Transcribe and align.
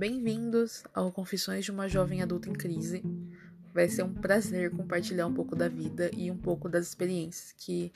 Bem-vindos 0.00 0.82
ao 0.94 1.12
Confissões 1.12 1.62
de 1.62 1.70
uma 1.70 1.86
Jovem 1.86 2.22
Adulta 2.22 2.48
em 2.48 2.54
Crise. 2.54 3.02
Vai 3.74 3.86
ser 3.86 4.02
um 4.02 4.14
prazer 4.14 4.70
compartilhar 4.70 5.26
um 5.26 5.34
pouco 5.34 5.54
da 5.54 5.68
vida 5.68 6.10
e 6.16 6.30
um 6.30 6.38
pouco 6.38 6.70
das 6.70 6.86
experiências 6.86 7.52
que 7.52 7.92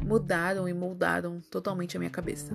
mudaram 0.00 0.68
e 0.68 0.72
moldaram 0.72 1.40
totalmente 1.50 1.96
a 1.96 1.98
minha 1.98 2.10
cabeça. 2.10 2.54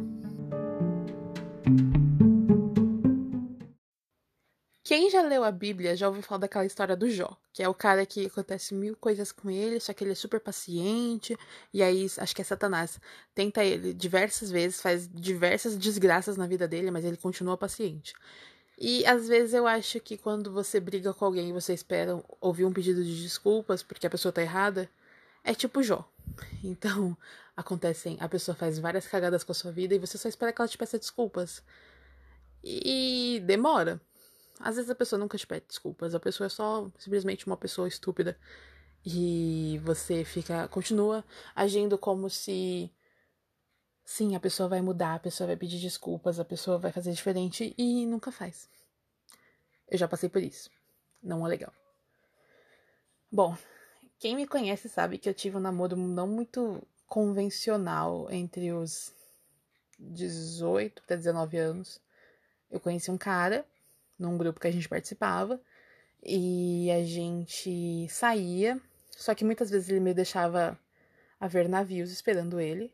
Quem 4.81 5.09
já 5.09 5.23
leu 5.23 5.43
a 5.43 5.51
Bíblia 5.51 5.93
já 5.97 6.07
ouviu 6.07 6.23
falar 6.23 6.39
daquela 6.39 6.65
história 6.65 6.95
do 6.95 7.09
Jó, 7.09 7.37
que 7.51 7.61
é 7.61 7.67
o 7.67 7.73
cara 7.73 8.05
que 8.05 8.27
acontece 8.27 8.73
mil 8.73 8.95
coisas 8.95 9.33
com 9.33 9.51
ele, 9.51 9.81
só 9.81 9.91
que 9.91 10.05
ele 10.05 10.13
é 10.13 10.15
super 10.15 10.39
paciente, 10.39 11.37
e 11.73 11.83
aí 11.83 12.07
acho 12.17 12.33
que 12.33 12.41
é 12.41 12.45
Satanás. 12.45 12.97
Tenta 13.35 13.61
ele 13.61 13.93
diversas 13.93 14.49
vezes, 14.49 14.81
faz 14.81 15.05
diversas 15.13 15.77
desgraças 15.77 16.37
na 16.37 16.47
vida 16.47 16.65
dele, 16.65 16.89
mas 16.91 17.03
ele 17.03 17.17
continua 17.17 17.57
paciente. 17.57 18.13
E 18.79 19.05
às 19.05 19.27
vezes 19.27 19.53
eu 19.53 19.67
acho 19.67 19.99
que 19.99 20.17
quando 20.17 20.53
você 20.53 20.79
briga 20.79 21.13
com 21.13 21.25
alguém 21.25 21.49
e 21.49 21.53
você 21.53 21.73
espera 21.73 22.23
ouvir 22.39 22.63
um 22.63 22.71
pedido 22.71 23.03
de 23.03 23.21
desculpas 23.21 23.83
porque 23.83 24.07
a 24.07 24.09
pessoa 24.09 24.31
tá 24.31 24.41
errada, 24.41 24.89
é 25.43 25.53
tipo 25.53 25.83
Jó. 25.83 26.09
Então, 26.63 27.17
acontecem, 27.57 28.17
a 28.21 28.29
pessoa 28.29 28.55
faz 28.55 28.79
várias 28.79 29.05
cagadas 29.05 29.43
com 29.43 29.51
a 29.51 29.55
sua 29.55 29.71
vida 29.71 29.93
e 29.93 29.99
você 29.99 30.17
só 30.17 30.29
espera 30.29 30.53
que 30.53 30.61
ela 30.61 30.69
te 30.69 30.77
peça 30.77 30.97
desculpas. 30.97 31.61
E 32.63 33.41
demora. 33.45 34.01
Às 34.61 34.75
vezes 34.77 34.89
a 34.89 34.95
pessoa 34.95 35.19
nunca 35.19 35.37
te 35.37 35.47
pede 35.47 35.65
desculpas, 35.67 36.15
a 36.15 36.19
pessoa 36.19 36.47
é 36.47 36.49
só 36.49 36.89
simplesmente 36.97 37.47
uma 37.47 37.57
pessoa 37.57 37.87
estúpida. 37.87 38.37
E 39.05 39.79
você 39.83 40.23
fica, 40.23 40.67
continua 40.69 41.23
agindo 41.55 41.97
como 41.97 42.29
se 42.29 42.91
sim, 44.05 44.35
a 44.35 44.39
pessoa 44.39 44.67
vai 44.69 44.81
mudar, 44.81 45.15
a 45.15 45.19
pessoa 45.19 45.47
vai 45.47 45.55
pedir 45.57 45.79
desculpas, 45.79 46.39
a 46.39 46.45
pessoa 46.45 46.77
vai 46.77 46.91
fazer 46.91 47.11
diferente 47.11 47.73
e 47.77 48.05
nunca 48.05 48.31
faz. 48.31 48.67
Eu 49.89 49.97
já 49.97 50.07
passei 50.07 50.29
por 50.29 50.41
isso. 50.41 50.69
Não 51.21 51.45
é 51.45 51.49
legal. 51.49 51.73
Bom, 53.31 53.57
quem 54.19 54.35
me 54.35 54.47
conhece 54.47 54.87
sabe 54.87 55.17
que 55.17 55.27
eu 55.27 55.33
tive 55.33 55.57
um 55.57 55.61
namoro 55.61 55.95
não 55.95 56.27
muito 56.27 56.81
convencional 57.07 58.27
entre 58.31 58.71
os 58.71 59.13
18 59.99 61.01
até 61.03 61.17
19 61.17 61.57
anos. 61.57 62.01
Eu 62.69 62.79
conheci 62.79 63.09
um 63.09 63.17
cara 63.17 63.65
num 64.17 64.37
grupo 64.37 64.59
que 64.59 64.67
a 64.67 64.71
gente 64.71 64.87
participava. 64.87 65.59
E 66.21 66.91
a 66.91 67.03
gente 67.03 68.07
saía, 68.09 68.79
só 69.11 69.33
que 69.33 69.45
muitas 69.45 69.69
vezes 69.69 69.89
ele 69.89 70.01
me 70.01 70.13
deixava 70.13 70.77
a 71.39 71.47
ver 71.47 71.69
navios 71.69 72.11
esperando 72.11 72.59
ele. 72.59 72.93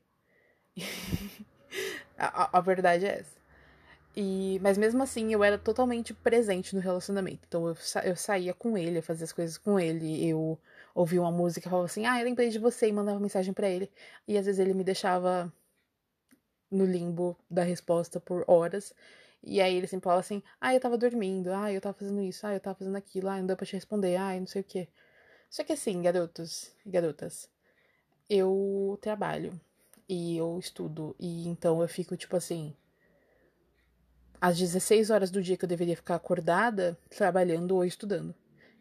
a, 2.18 2.58
a, 2.58 2.62
verdade 2.62 3.06
é 3.06 3.20
essa. 3.20 3.36
E, 4.16 4.60
mas 4.62 4.78
mesmo 4.78 5.04
assim, 5.04 5.34
eu 5.34 5.44
era 5.44 5.58
totalmente 5.58 6.14
presente 6.14 6.76
no 6.76 6.82
relacionamento. 6.82 7.42
Então 7.48 7.68
eu, 7.68 7.76
sa 7.76 8.06
eu 8.06 8.16
saía 8.16 8.54
com 8.54 8.78
ele, 8.78 9.00
eu 9.00 9.04
fazia 9.04 9.26
as 9.26 9.34
coisas 9.34 9.58
com 9.58 9.80
ele, 9.80 10.26
eu 10.28 10.58
ouvia 10.94 11.22
uma 11.22 11.32
música 11.32 11.68
e 11.68 11.70
falava 11.70 11.86
assim: 11.86 12.06
Ah, 12.06 12.20
eu 12.20 12.26
lembrei 12.26 12.50
de 12.50 12.60
você 12.60 12.88
e 12.88 12.94
mandava 12.94 13.20
mensagem 13.20 13.54
para 13.54 13.70
ele. 13.70 13.92
E 14.28 14.38
às 14.38 14.46
vezes 14.46 14.60
ele 14.60 14.74
me 14.74 14.84
deixava 14.84 15.52
no 16.72 16.86
limbo 16.86 17.38
da 17.50 17.64
resposta 17.64 18.20
por 18.20 18.44
horas. 18.48 18.94
E 19.44 19.62
aí 19.62 19.76
ele 19.76 19.88
sempre 19.88 20.06
falava 20.06 20.22
assim, 20.22 20.42
ah, 20.60 20.74
eu 20.74 20.80
tava 20.80 20.98
dormindo, 20.98 21.54
ah, 21.54 21.72
eu 21.72 21.80
tava 21.80 21.98
fazendo 21.98 22.22
isso, 22.22 22.46
ah, 22.48 22.54
eu 22.54 22.60
tava 22.60 22.78
fazendo 22.78 22.96
aquilo, 22.96 23.30
ah, 23.30 23.38
não 23.38 23.46
deu 23.46 23.56
pra 23.56 23.66
te 23.66 23.74
responder, 23.74 24.16
ah, 24.16 24.40
não 24.40 24.48
sei 24.48 24.62
o 24.62 24.66
quê. 24.66 24.88
Só 25.50 25.64
que 25.64 25.74
assim, 25.74 26.02
garotos 26.02 26.72
e 26.86 26.90
garotas, 26.90 27.48
eu 28.30 28.98
trabalho 29.02 29.60
e 30.10 30.38
eu 30.38 30.58
estudo, 30.60 31.16
e 31.20 31.48
então 31.48 31.82
eu 31.82 31.88
fico 31.88 32.18
tipo 32.18 32.36
assim, 32.36 32.76
às 34.40 34.58
16 34.58 35.10
horas 35.10 35.32
do 35.32 35.42
dia 35.42 35.58
que 35.58 35.66
eu 35.66 35.70
deveria 35.70 35.96
ficar 35.96 36.16
acordada, 36.16 36.98
trabalhando 37.10 37.76
ou 37.76 37.86
estudando. 37.86 38.34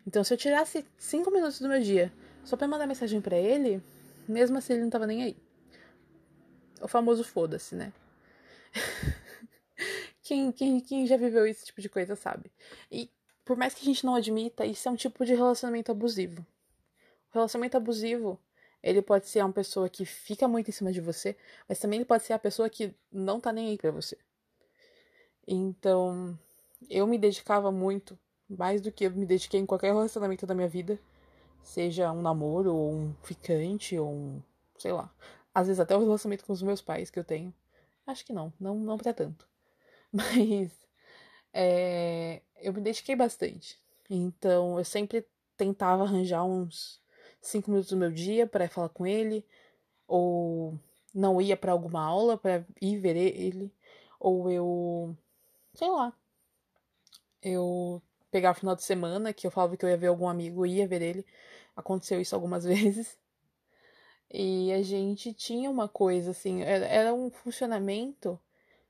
Então 0.07 0.23
se 0.23 0.33
eu 0.33 0.39
tirasse 0.39 0.85
5 0.99 1.31
minutos 1.31 1.61
do 1.61 1.69
meu 1.69 1.81
dia 1.81 2.13
só 2.45 2.57
pra 2.57 2.69
mandar 2.69 2.87
mensagem 2.87 3.21
para 3.21 3.37
ele, 3.37 3.83
mesmo 4.29 4.59
assim 4.59 4.75
ele 4.75 4.83
não 4.83 4.91
tava 4.91 5.07
nem 5.07 5.23
aí. 5.23 5.37
O 6.81 6.89
famoso 6.89 7.25
foda-se, 7.25 7.75
né? 7.75 7.93
Quem, 10.23 10.51
quem, 10.53 10.81
quem 10.81 11.07
já 11.07 11.19
viveu 11.19 11.47
esse 11.47 11.67
tipo 11.67 11.83
de 11.83 11.89
coisa 11.89 12.17
sabe. 12.17 12.51
E 12.91 13.11
por 13.45 13.59
mais 13.59 13.75
que 13.75 13.83
a 13.83 13.85
gente 13.85 14.07
não 14.07 14.15
admita, 14.15 14.65
isso 14.65 14.89
é 14.89 14.91
um 14.91 14.97
tipo 14.97 15.23
de 15.23 15.35
relacionamento 15.35 15.93
abusivo. 15.93 16.41
O 17.31 17.35
relacionamento 17.35 17.77
abusivo, 17.77 18.41
ele 18.83 19.03
pode 19.03 19.29
ser 19.29 19.43
uma 19.43 19.53
pessoa 19.53 19.87
que 19.87 20.07
fica 20.07 20.49
muito 20.49 20.69
em 20.71 20.73
cima 20.73 20.91
de 20.91 21.01
você, 21.01 21.37
mas 21.69 21.79
também 21.79 21.99
ele 21.99 22.07
pode 22.07 22.25
ser 22.25 22.33
a 22.33 22.39
pessoa 22.39 22.71
que 22.71 22.95
não 23.13 23.39
tá 23.39 23.53
nem 23.53 23.69
aí 23.69 23.77
pra 23.77 23.91
você. 23.91 24.17
Então, 25.47 26.39
eu 26.89 27.07
me 27.07 27.19
dedicava 27.19 27.71
muito, 27.71 28.19
mais 28.49 28.81
do 28.81 28.93
que 28.93 29.05
eu 29.05 29.11
me 29.11 29.27
dediquei 29.27 29.61
em 29.61 29.67
qualquer 29.67 29.89
relacionamento 29.89 30.47
da 30.47 30.55
minha 30.55 30.69
vida, 30.69 30.99
seja 31.63 32.13
um 32.13 32.23
namoro, 32.23 32.75
ou 32.75 32.93
um 32.95 33.15
ficante, 33.23 33.99
ou 33.99 34.11
um, 34.11 34.43
sei 34.79 34.93
lá. 34.93 35.13
Às 35.55 35.69
vezes 35.69 35.81
até 35.81 35.97
o 35.97 36.01
relacionamento 36.01 36.45
com 36.45 36.53
os 36.53 36.63
meus 36.63 36.83
pais 36.83 37.11
que 37.11 37.19
eu 37.19 37.25
tenho. 37.25 37.55
Acho 38.07 38.25
que 38.25 38.33
não, 38.33 38.53
não, 38.61 38.79
não 38.79 38.99
pra 38.99 39.15
tanto. 39.15 39.49
Mas 40.13 40.71
é, 41.53 42.43
eu 42.61 42.73
me 42.73 42.81
dediquei 42.81 43.17
bastante. 43.17 43.79
Então 44.11 44.79
eu 44.79 44.85
sempre 44.85 45.27
tentava 45.57 46.05
arranjar 46.05 46.45
uns 46.45 47.01
cinco 47.41 47.71
minutos 47.71 47.91
do 47.91 47.97
meu 47.97 48.11
dia 48.11 48.47
para 48.47 48.69
falar 48.69 48.89
com 48.89 49.07
ele, 49.07 49.45
ou 50.07 50.79
não 51.15 51.41
ia 51.41 51.57
para 51.57 51.73
alguma 51.73 52.03
aula 52.03 52.37
para 52.37 52.67
ir 52.81 52.99
ver 52.99 53.17
ele, 53.17 53.73
ou 54.21 54.51
eu, 54.51 55.17
sei 55.75 55.91
lá, 55.91 56.13
eu 57.43 58.03
pegava 58.31 58.57
o 58.57 58.61
final 58.61 58.75
de 58.75 58.83
semana 58.83 59.33
que 59.33 59.47
eu 59.47 59.51
falava 59.51 59.77
que 59.77 59.85
eu 59.85 59.89
ia 59.91 59.97
ver 59.97 60.09
algum 60.09 60.29
amigo 60.29 60.67
ia 60.67 60.89
ver 60.89 61.03
ele. 61.03 61.27
Aconteceu 61.77 62.21
isso 62.21 62.35
algumas 62.35 62.65
vezes. 62.67 63.19
E 64.31 64.73
a 64.73 64.83
gente 64.83 65.33
tinha 65.33 65.71
uma 65.71 65.89
coisa 65.89 66.33
assim, 66.33 66.63
era 66.63 67.15
um 67.15 67.31
funcionamento 67.31 68.41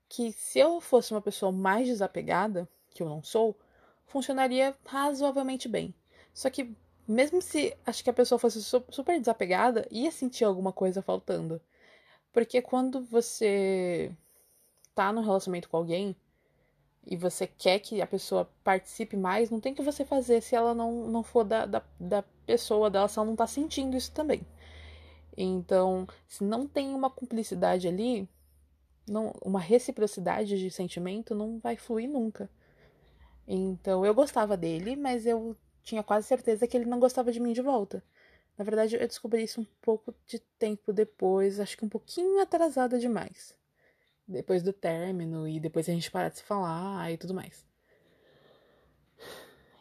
que 0.08 0.32
se 0.32 0.58
eu 0.58 0.80
fosse 0.80 1.12
uma 1.12 1.20
pessoa 1.20 1.52
mais 1.52 1.86
desapegada, 1.86 2.68
que 2.94 3.02
eu 3.02 3.08
não 3.08 3.22
sou, 3.22 3.58
funcionaria 4.06 4.74
razoavelmente 4.86 5.68
bem. 5.68 5.94
Só 6.32 6.48
que 6.48 6.74
mesmo 7.06 7.42
se 7.42 7.76
acho 7.84 8.02
que 8.02 8.10
a 8.10 8.14
pessoa 8.14 8.38
fosse 8.38 8.62
super 8.62 9.18
desapegada, 9.18 9.86
ia 9.90 10.10
sentir 10.10 10.44
alguma 10.44 10.72
coisa 10.72 11.02
faltando. 11.02 11.60
Porque 12.32 12.62
quando 12.62 13.02
você 13.02 14.10
tá 14.94 15.12
no 15.12 15.20
relacionamento 15.20 15.68
com 15.68 15.76
alguém 15.76 16.16
e 17.06 17.16
você 17.16 17.46
quer 17.46 17.78
que 17.80 18.00
a 18.00 18.06
pessoa 18.06 18.50
participe 18.62 19.16
mais, 19.16 19.50
não 19.50 19.60
tem 19.60 19.74
que 19.74 19.82
você 19.82 20.04
fazer 20.04 20.40
se 20.40 20.56
ela 20.56 20.74
não, 20.74 21.06
não 21.06 21.22
for 21.22 21.44
da, 21.44 21.66
da, 21.66 21.82
da 22.00 22.22
pessoa 22.46 22.90
dela, 22.90 23.08
se 23.08 23.18
ela 23.18 23.26
não 23.26 23.36
tá 23.36 23.46
sentindo 23.46 23.96
isso 23.96 24.12
também. 24.12 24.46
Então, 25.36 26.06
se 26.28 26.44
não 26.44 26.66
tem 26.66 26.94
uma 26.94 27.10
cumplicidade 27.10 27.88
ali, 27.88 28.28
não, 29.06 29.34
uma 29.42 29.60
reciprocidade 29.60 30.58
de 30.58 30.70
sentimento 30.70 31.34
não 31.34 31.58
vai 31.58 31.76
fluir 31.76 32.08
nunca. 32.08 32.48
Então 33.46 34.04
eu 34.06 34.14
gostava 34.14 34.56
dele, 34.56 34.96
mas 34.96 35.26
eu 35.26 35.56
tinha 35.82 36.02
quase 36.02 36.26
certeza 36.26 36.66
que 36.66 36.76
ele 36.76 36.86
não 36.86 36.98
gostava 36.98 37.30
de 37.30 37.40
mim 37.40 37.52
de 37.52 37.60
volta. 37.60 38.02
Na 38.56 38.64
verdade, 38.64 38.96
eu 38.96 39.06
descobri 39.06 39.42
isso 39.42 39.60
um 39.60 39.66
pouco 39.82 40.14
de 40.26 40.38
tempo 40.58 40.92
depois, 40.92 41.60
acho 41.60 41.76
que 41.76 41.84
um 41.84 41.88
pouquinho 41.88 42.40
atrasada 42.40 42.98
demais. 42.98 43.54
Depois 44.26 44.62
do 44.62 44.72
término 44.72 45.46
e 45.46 45.60
depois 45.60 45.88
a 45.88 45.92
gente 45.92 46.10
parar 46.10 46.30
de 46.30 46.38
se 46.38 46.42
falar 46.42 47.12
e 47.12 47.16
tudo 47.16 47.34
mais. 47.34 47.64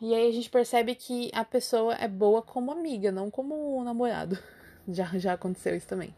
E 0.02 0.14
aí 0.14 0.28
a 0.28 0.32
gente 0.34 0.50
percebe 0.50 0.96
que 0.96 1.32
a 1.34 1.46
pessoa 1.46 1.94
é 1.94 2.10
boa 2.10 2.42
como 2.42 2.72
amiga, 2.72 3.10
não 3.10 3.32
como 3.32 3.82
namorado. 3.84 4.38
Já, 4.86 5.06
já 5.18 5.32
aconteceu 5.32 5.78
isso 5.78 5.88
também. 5.88 6.14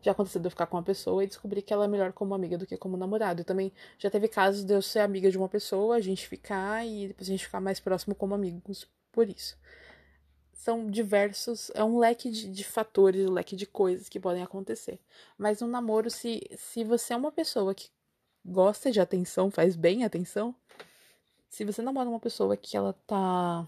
Já 0.00 0.12
aconteceu 0.12 0.40
de 0.40 0.46
eu 0.46 0.50
ficar 0.50 0.66
com 0.66 0.78
uma 0.78 0.82
pessoa 0.82 1.22
e 1.22 1.26
descobrir 1.26 1.60
que 1.60 1.70
ela 1.70 1.84
é 1.84 1.88
melhor 1.88 2.14
como 2.14 2.34
amiga 2.34 2.56
do 2.56 2.66
que 2.66 2.78
como 2.78 2.96
namorado. 2.96 3.42
E 3.42 3.44
também 3.44 3.70
já 3.98 4.08
teve 4.08 4.26
casos 4.26 4.64
de 4.64 4.72
eu 4.72 4.80
ser 4.80 5.00
amiga 5.00 5.30
de 5.30 5.36
uma 5.36 5.50
pessoa, 5.50 5.96
a 5.96 6.00
gente 6.00 6.26
ficar 6.26 6.86
e 6.86 7.08
depois 7.08 7.28
a 7.28 7.32
gente 7.32 7.44
ficar 7.44 7.60
mais 7.60 7.78
próximo 7.78 8.14
como 8.14 8.34
amigos 8.34 8.88
por 9.12 9.28
isso. 9.28 9.58
São 10.54 10.90
diversos, 10.90 11.70
é 11.74 11.84
um 11.84 11.98
leque 11.98 12.30
de, 12.30 12.48
de 12.48 12.64
fatores, 12.64 13.28
um 13.28 13.32
leque 13.32 13.56
de 13.56 13.66
coisas 13.66 14.08
que 14.08 14.20
podem 14.20 14.42
acontecer. 14.42 14.98
Mas 15.36 15.60
no 15.60 15.66
namoro, 15.66 16.10
se, 16.10 16.42
se 16.56 16.84
você 16.84 17.12
é 17.12 17.16
uma 17.16 17.32
pessoa 17.32 17.74
que 17.74 17.90
gosta 18.44 18.90
de 18.90 19.00
atenção, 19.00 19.50
faz 19.50 19.76
bem 19.76 20.04
atenção, 20.04 20.54
se 21.48 21.64
você 21.64 21.82
namora 21.82 22.08
uma 22.08 22.20
pessoa 22.20 22.56
que 22.56 22.76
ela 22.76 22.92
tá 23.06 23.66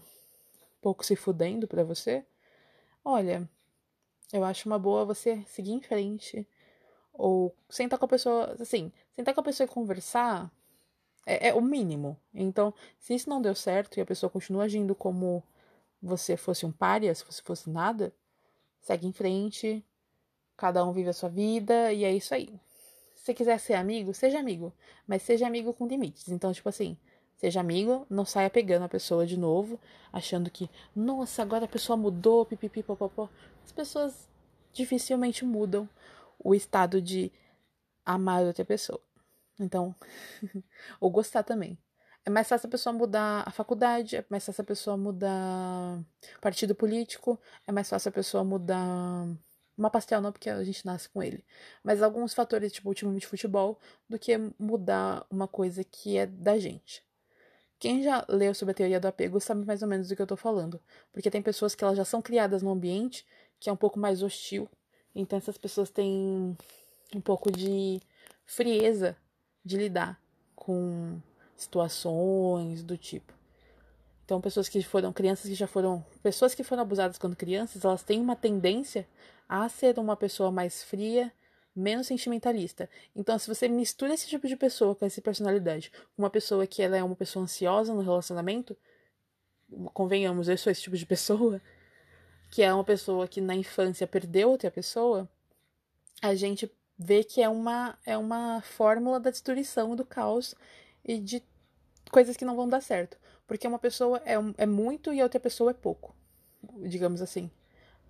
pouco 0.81 1.05
se 1.05 1.15
fudendo 1.15 1.67
pra 1.67 1.83
você, 1.83 2.25
olha, 3.03 3.49
eu 4.31 4.43
acho 4.43 4.67
uma 4.67 4.79
boa 4.79 5.05
você 5.05 5.43
seguir 5.47 5.71
em 5.71 5.81
frente. 5.81 6.47
Ou 7.13 7.55
sentar 7.69 7.97
com 7.97 8.05
a 8.05 8.09
pessoa, 8.09 8.55
assim, 8.59 8.91
sentar 9.15 9.33
com 9.33 9.41
a 9.41 9.43
pessoa 9.43 9.65
e 9.65 9.69
conversar 9.69 10.51
é, 11.25 11.49
é 11.49 11.53
o 11.53 11.61
mínimo. 11.61 12.17
Então, 12.33 12.73
se 12.99 13.15
isso 13.15 13.29
não 13.29 13.41
deu 13.41 13.55
certo 13.55 13.97
e 13.97 14.01
a 14.01 14.05
pessoa 14.05 14.29
continua 14.29 14.65
agindo 14.65 14.93
como 14.93 15.43
você 16.01 16.37
fosse 16.37 16.65
um 16.65 16.71
pária, 16.71 17.13
se 17.13 17.25
você 17.25 17.41
fosse 17.41 17.69
nada, 17.69 18.13
segue 18.81 19.07
em 19.07 19.13
frente, 19.13 19.85
cada 20.55 20.85
um 20.85 20.91
vive 20.91 21.09
a 21.09 21.13
sua 21.13 21.29
vida 21.29 21.91
e 21.93 22.03
é 22.03 22.13
isso 22.13 22.33
aí. 22.33 22.49
Se 23.15 23.33
quiser 23.33 23.59
ser 23.59 23.73
amigo, 23.73 24.13
seja 24.13 24.39
amigo, 24.39 24.73
mas 25.05 25.21
seja 25.21 25.47
amigo 25.47 25.73
com 25.73 25.87
limites. 25.87 26.29
Então, 26.29 26.53
tipo 26.53 26.69
assim, 26.69 26.97
Seja 27.37 27.59
amigo, 27.59 28.05
não 28.09 28.25
saia 28.25 28.49
pegando 28.49 28.83
a 28.85 28.89
pessoa 28.89 29.25
de 29.25 29.37
novo, 29.37 29.79
achando 30.11 30.49
que, 30.49 30.67
nossa, 30.95 31.43
agora 31.43 31.65
a 31.65 31.67
pessoa 31.67 31.95
mudou, 31.95 32.43
pipipi, 32.43 32.81
popopó. 32.81 33.29
As 33.63 33.71
pessoas 33.71 34.27
dificilmente 34.73 35.45
mudam 35.45 35.87
o 36.43 36.55
estado 36.55 36.99
de 36.99 37.31
amar 38.03 38.43
outra 38.43 38.65
pessoa. 38.65 38.99
Então, 39.59 39.93
ou 40.99 41.11
gostar 41.11 41.43
também. 41.43 41.77
É 42.27 42.29
mais 42.29 42.45
fácil 42.49 42.67
a 42.67 42.69
pessoa 42.69 42.91
mudar 42.91 43.43
a 43.47 43.51
faculdade, 43.51 44.17
é 44.17 44.25
mais 44.29 44.45
fácil 44.45 44.61
a 44.61 44.65
pessoa 44.65 44.97
mudar 44.97 46.03
partido 46.41 46.75
político, 46.75 47.39
é 47.65 47.71
mais 47.71 47.89
fácil 47.89 48.09
a 48.09 48.11
pessoa 48.11 48.43
mudar 48.43 49.25
uma 49.77 49.89
pastel 49.89 50.19
não, 50.19 50.33
porque 50.33 50.49
a 50.49 50.61
gente 50.61 50.85
nasce 50.85 51.07
com 51.07 51.23
ele. 51.23 51.41
Mas 51.81 52.03
alguns 52.03 52.33
fatores, 52.33 52.73
tipo 52.73 52.89
o 52.89 52.93
time 52.93 53.17
de 53.17 53.25
futebol, 53.25 53.79
do 54.09 54.19
que 54.19 54.37
mudar 54.59 55.25
uma 55.31 55.47
coisa 55.47 55.85
que 55.85 56.17
é 56.17 56.25
da 56.25 56.59
gente. 56.59 57.01
Quem 57.79 58.03
já 58.03 58.25
leu 58.27 58.53
sobre 58.53 58.73
a 58.73 58.75
teoria 58.75 58.99
do 58.99 59.07
apego 59.07 59.39
sabe 59.39 59.65
mais 59.65 59.81
ou 59.81 59.87
menos 59.87 60.09
do 60.09 60.15
que 60.15 60.21
eu 60.21 60.27
tô 60.27 60.35
falando. 60.35 60.81
Porque 61.13 61.31
tem 61.31 61.41
pessoas 61.41 61.75
que 61.75 61.83
elas 61.85 61.95
já 61.95 62.03
são 62.03 62.21
criadas 62.21 62.61
num 62.61 62.71
ambiente 62.71 63.25
que 63.57 63.69
é 63.69 63.73
um 63.73 63.77
pouco 63.77 63.97
mais 63.97 64.21
hostil. 64.21 64.69
Então 65.15 65.37
essas 65.37 65.57
pessoas 65.57 65.89
têm 65.89 66.57
um 67.15 67.21
pouco 67.21 67.49
de 67.49 68.01
frieza 68.45 69.15
de 69.63 69.77
lidar 69.77 70.21
com 70.53 71.21
situações 71.57 72.83
do 72.83 72.97
tipo. 72.97 73.33
Então, 74.23 74.41
pessoas 74.41 74.67
que 74.67 74.81
foram 74.83 75.11
crianças 75.13 75.49
que 75.49 75.55
já 75.55 75.67
foram, 75.67 76.05
pessoas 76.21 76.53
que 76.53 76.63
foram 76.63 76.83
abusadas 76.83 77.17
quando 77.17 77.35
crianças, 77.35 77.83
elas 77.83 78.03
têm 78.03 78.19
uma 78.19 78.35
tendência 78.35 79.07
a 79.47 79.67
ser 79.69 79.97
uma 79.97 80.17
pessoa 80.17 80.51
mais 80.51 80.83
fria, 80.83 81.31
menos 81.73 82.07
sentimentalista. 82.07 82.89
Então, 83.15 83.39
se 83.39 83.47
você 83.47 83.67
mistura 83.69 84.13
esse 84.13 84.27
tipo 84.27 84.47
de 84.47 84.57
pessoa 84.57 84.93
com 84.95 85.05
essa 85.05 85.21
personalidade, 85.21 85.91
uma 86.17 86.29
pessoa 86.29 86.67
que 86.67 86.81
ela 86.81 86.97
é 86.97 87.03
uma 87.03 87.15
pessoa 87.15 87.43
ansiosa 87.43 87.93
no 87.93 88.01
relacionamento, 88.01 88.75
convenhamos, 89.93 90.49
eu 90.49 90.57
sou 90.57 90.71
esse 90.71 90.81
tipo 90.81 90.97
de 90.97 91.05
pessoa, 91.05 91.61
que 92.51 92.61
é 92.61 92.73
uma 92.73 92.83
pessoa 92.83 93.27
que 93.27 93.39
na 93.39 93.55
infância 93.55 94.05
perdeu 94.05 94.49
outra 94.49 94.69
pessoa, 94.69 95.29
a 96.21 96.35
gente 96.35 96.69
vê 96.97 97.23
que 97.23 97.41
é 97.41 97.47
uma 97.47 97.97
é 98.05 98.17
uma 98.17 98.61
fórmula 98.61 99.19
da 99.19 99.29
destruição 99.29 99.95
do 99.95 100.03
caos 100.03 100.55
e 101.07 101.17
de 101.19 101.41
coisas 102.11 102.35
que 102.35 102.45
não 102.45 102.55
vão 102.55 102.67
dar 102.67 102.81
certo. 102.81 103.17
Porque 103.47 103.67
uma 103.67 103.79
pessoa 103.79 104.21
é, 104.25 104.35
é 104.57 104.65
muito 104.65 105.13
e 105.13 105.21
a 105.21 105.23
outra 105.23 105.39
pessoa 105.39 105.71
é 105.71 105.73
pouco, 105.73 106.13
digamos 106.81 107.21
assim. 107.21 107.49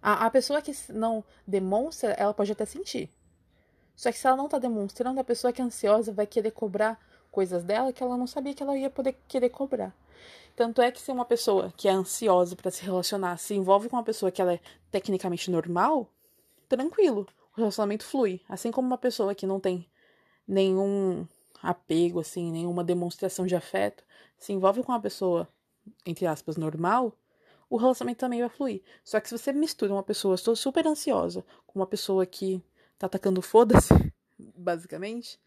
A, 0.01 0.25
a 0.25 0.29
pessoa 0.31 0.61
que 0.61 0.71
não 0.89 1.23
demonstra, 1.45 2.11
ela 2.13 2.33
pode 2.33 2.51
até 2.51 2.65
sentir. 2.65 3.09
Só 3.95 4.11
que 4.11 4.17
se 4.17 4.27
ela 4.27 4.35
não 4.35 4.47
tá 4.47 4.59
demonstrando, 4.59 5.19
a 5.19 5.23
pessoa 5.23 5.53
que 5.53 5.61
é 5.61 5.65
ansiosa 5.65 6.11
vai 6.11 6.27
querer 6.27 6.51
cobrar 6.51 6.99
coisas 7.31 7.63
dela 7.63 7.93
que 7.93 8.01
ela 8.01 8.17
não 8.17 8.27
sabia 8.27 8.53
que 8.53 8.63
ela 8.63 8.77
ia 8.77 8.89
poder 8.89 9.15
querer 9.27 9.49
cobrar. 9.49 9.95
Tanto 10.55 10.81
é 10.81 10.91
que 10.91 10.99
se 10.99 11.11
uma 11.11 11.25
pessoa 11.25 11.71
que 11.77 11.87
é 11.87 11.91
ansiosa 11.91 12.55
para 12.55 12.71
se 12.71 12.83
relacionar 12.83 13.37
se 13.37 13.53
envolve 13.53 13.89
com 13.89 13.95
uma 13.95 14.03
pessoa 14.03 14.31
que 14.31 14.41
ela 14.41 14.53
é 14.53 14.59
tecnicamente 14.89 15.51
normal, 15.51 16.11
tranquilo, 16.67 17.27
o 17.55 17.57
relacionamento 17.57 18.03
flui. 18.03 18.41
Assim 18.49 18.71
como 18.71 18.87
uma 18.87 18.97
pessoa 18.97 19.35
que 19.35 19.45
não 19.45 19.59
tem 19.59 19.87
nenhum 20.47 21.27
apego, 21.67 22.21
assim, 22.21 22.49
nenhuma 22.49 22.81
demonstração 22.81 23.45
de 23.45 23.53
afeto, 23.53 24.01
se 24.37 24.53
envolve 24.53 24.81
com 24.83 24.93
uma 24.93 25.01
pessoa, 25.01 25.45
entre 26.05 26.25
aspas, 26.25 26.55
normal, 26.55 27.13
o 27.69 27.75
relacionamento 27.75 28.19
também 28.21 28.39
vai 28.39 28.47
fluir. 28.47 28.81
Só 29.03 29.19
que 29.19 29.27
se 29.27 29.37
você 29.37 29.51
mistura 29.51 29.91
uma 29.91 30.01
pessoa 30.03 30.37
super 30.37 30.87
ansiosa 30.87 31.43
com 31.65 31.77
uma 31.77 31.85
pessoa 31.85 32.25
que 32.25 32.63
tá 32.97 33.07
atacando 33.07 33.41
foda-se, 33.41 33.89
basicamente, 34.55 35.37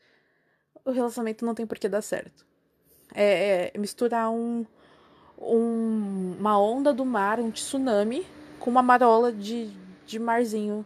o 0.84 0.90
relacionamento 0.90 1.43
não 1.43 1.55
tem 1.55 1.67
por 1.67 1.78
que 1.78 1.88
dar 1.88 2.02
certo. 2.02 2.44
É, 3.14 3.70
é 3.75 3.78
misturar 3.78 4.31
um, 4.31 4.66
um, 5.38 6.37
uma 6.38 6.61
onda 6.61 6.93
do 6.93 7.06
mar, 7.06 7.40
um 7.40 7.50
tsunami, 7.50 8.26
com 8.58 8.69
uma 8.69 8.82
marola 8.82 9.32
de, 9.32 9.70
de 10.05 10.19
marzinho, 10.19 10.84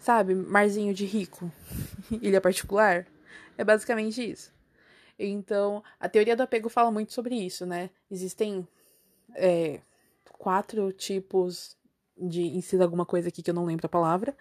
sabe? 0.00 0.34
Marzinho 0.34 0.92
de 0.92 1.06
rico, 1.06 1.52
ilha 2.20 2.40
particular. 2.40 3.06
É 3.56 3.62
basicamente 3.62 4.28
isso. 4.28 4.55
Então, 5.18 5.82
a 5.98 6.08
teoria 6.08 6.36
do 6.36 6.42
apego 6.42 6.68
fala 6.68 6.90
muito 6.90 7.12
sobre 7.12 7.34
isso, 7.34 7.64
né? 7.64 7.90
Existem 8.10 8.66
é, 9.34 9.80
quatro 10.38 10.92
tipos 10.92 11.76
de 12.18 12.42
ensina 12.56 12.84
alguma 12.84 13.04
coisa 13.04 13.28
aqui 13.28 13.42
que 13.42 13.50
eu 13.50 13.54
não 13.54 13.64
lembro 13.64 13.86
a 13.86 13.90
palavra. 13.90 14.34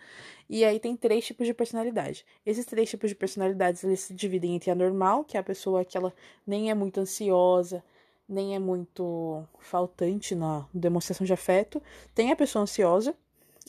E 0.49 0.63
aí 0.63 0.79
tem 0.79 0.95
três 0.95 1.25
tipos 1.25 1.45
de 1.45 1.53
personalidade. 1.53 2.25
Esses 2.45 2.65
três 2.65 2.89
tipos 2.89 3.09
de 3.09 3.15
personalidades 3.15 3.83
eles 3.83 4.01
se 4.01 4.13
dividem 4.13 4.55
entre 4.55 4.71
a 4.71 4.75
normal, 4.75 5.23
que 5.23 5.37
é 5.37 5.39
a 5.39 5.43
pessoa 5.43 5.83
que 5.83 5.97
ela 5.97 6.13
nem 6.47 6.69
é 6.69 6.73
muito 6.73 6.99
ansiosa, 6.99 7.83
nem 8.27 8.55
é 8.55 8.59
muito 8.59 9.43
faltante 9.59 10.35
na 10.35 10.65
demonstração 10.73 11.25
de 11.25 11.33
afeto. 11.33 11.81
Tem 12.13 12.31
a 12.31 12.35
pessoa 12.35 12.63
ansiosa 12.63 13.15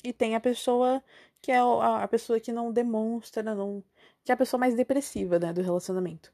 e 0.05 0.12
tem 0.12 0.35
a 0.37 0.41
pessoa 0.41 1.02
que 1.43 1.52
é 1.52 1.59
a, 1.59 2.09
pessoa 2.09 2.41
que 2.41 2.52
não 2.52 2.73
demonstra, 2.73 3.43
não, 3.43 3.82
que 4.25 4.32
é 4.32 4.35
a 4.35 4.37
pessoa 4.37 4.59
mais 4.59 4.75
depressiva, 4.75 5.38
né, 5.38 5.52
do 5.52 5.62
relacionamento. 5.62 6.32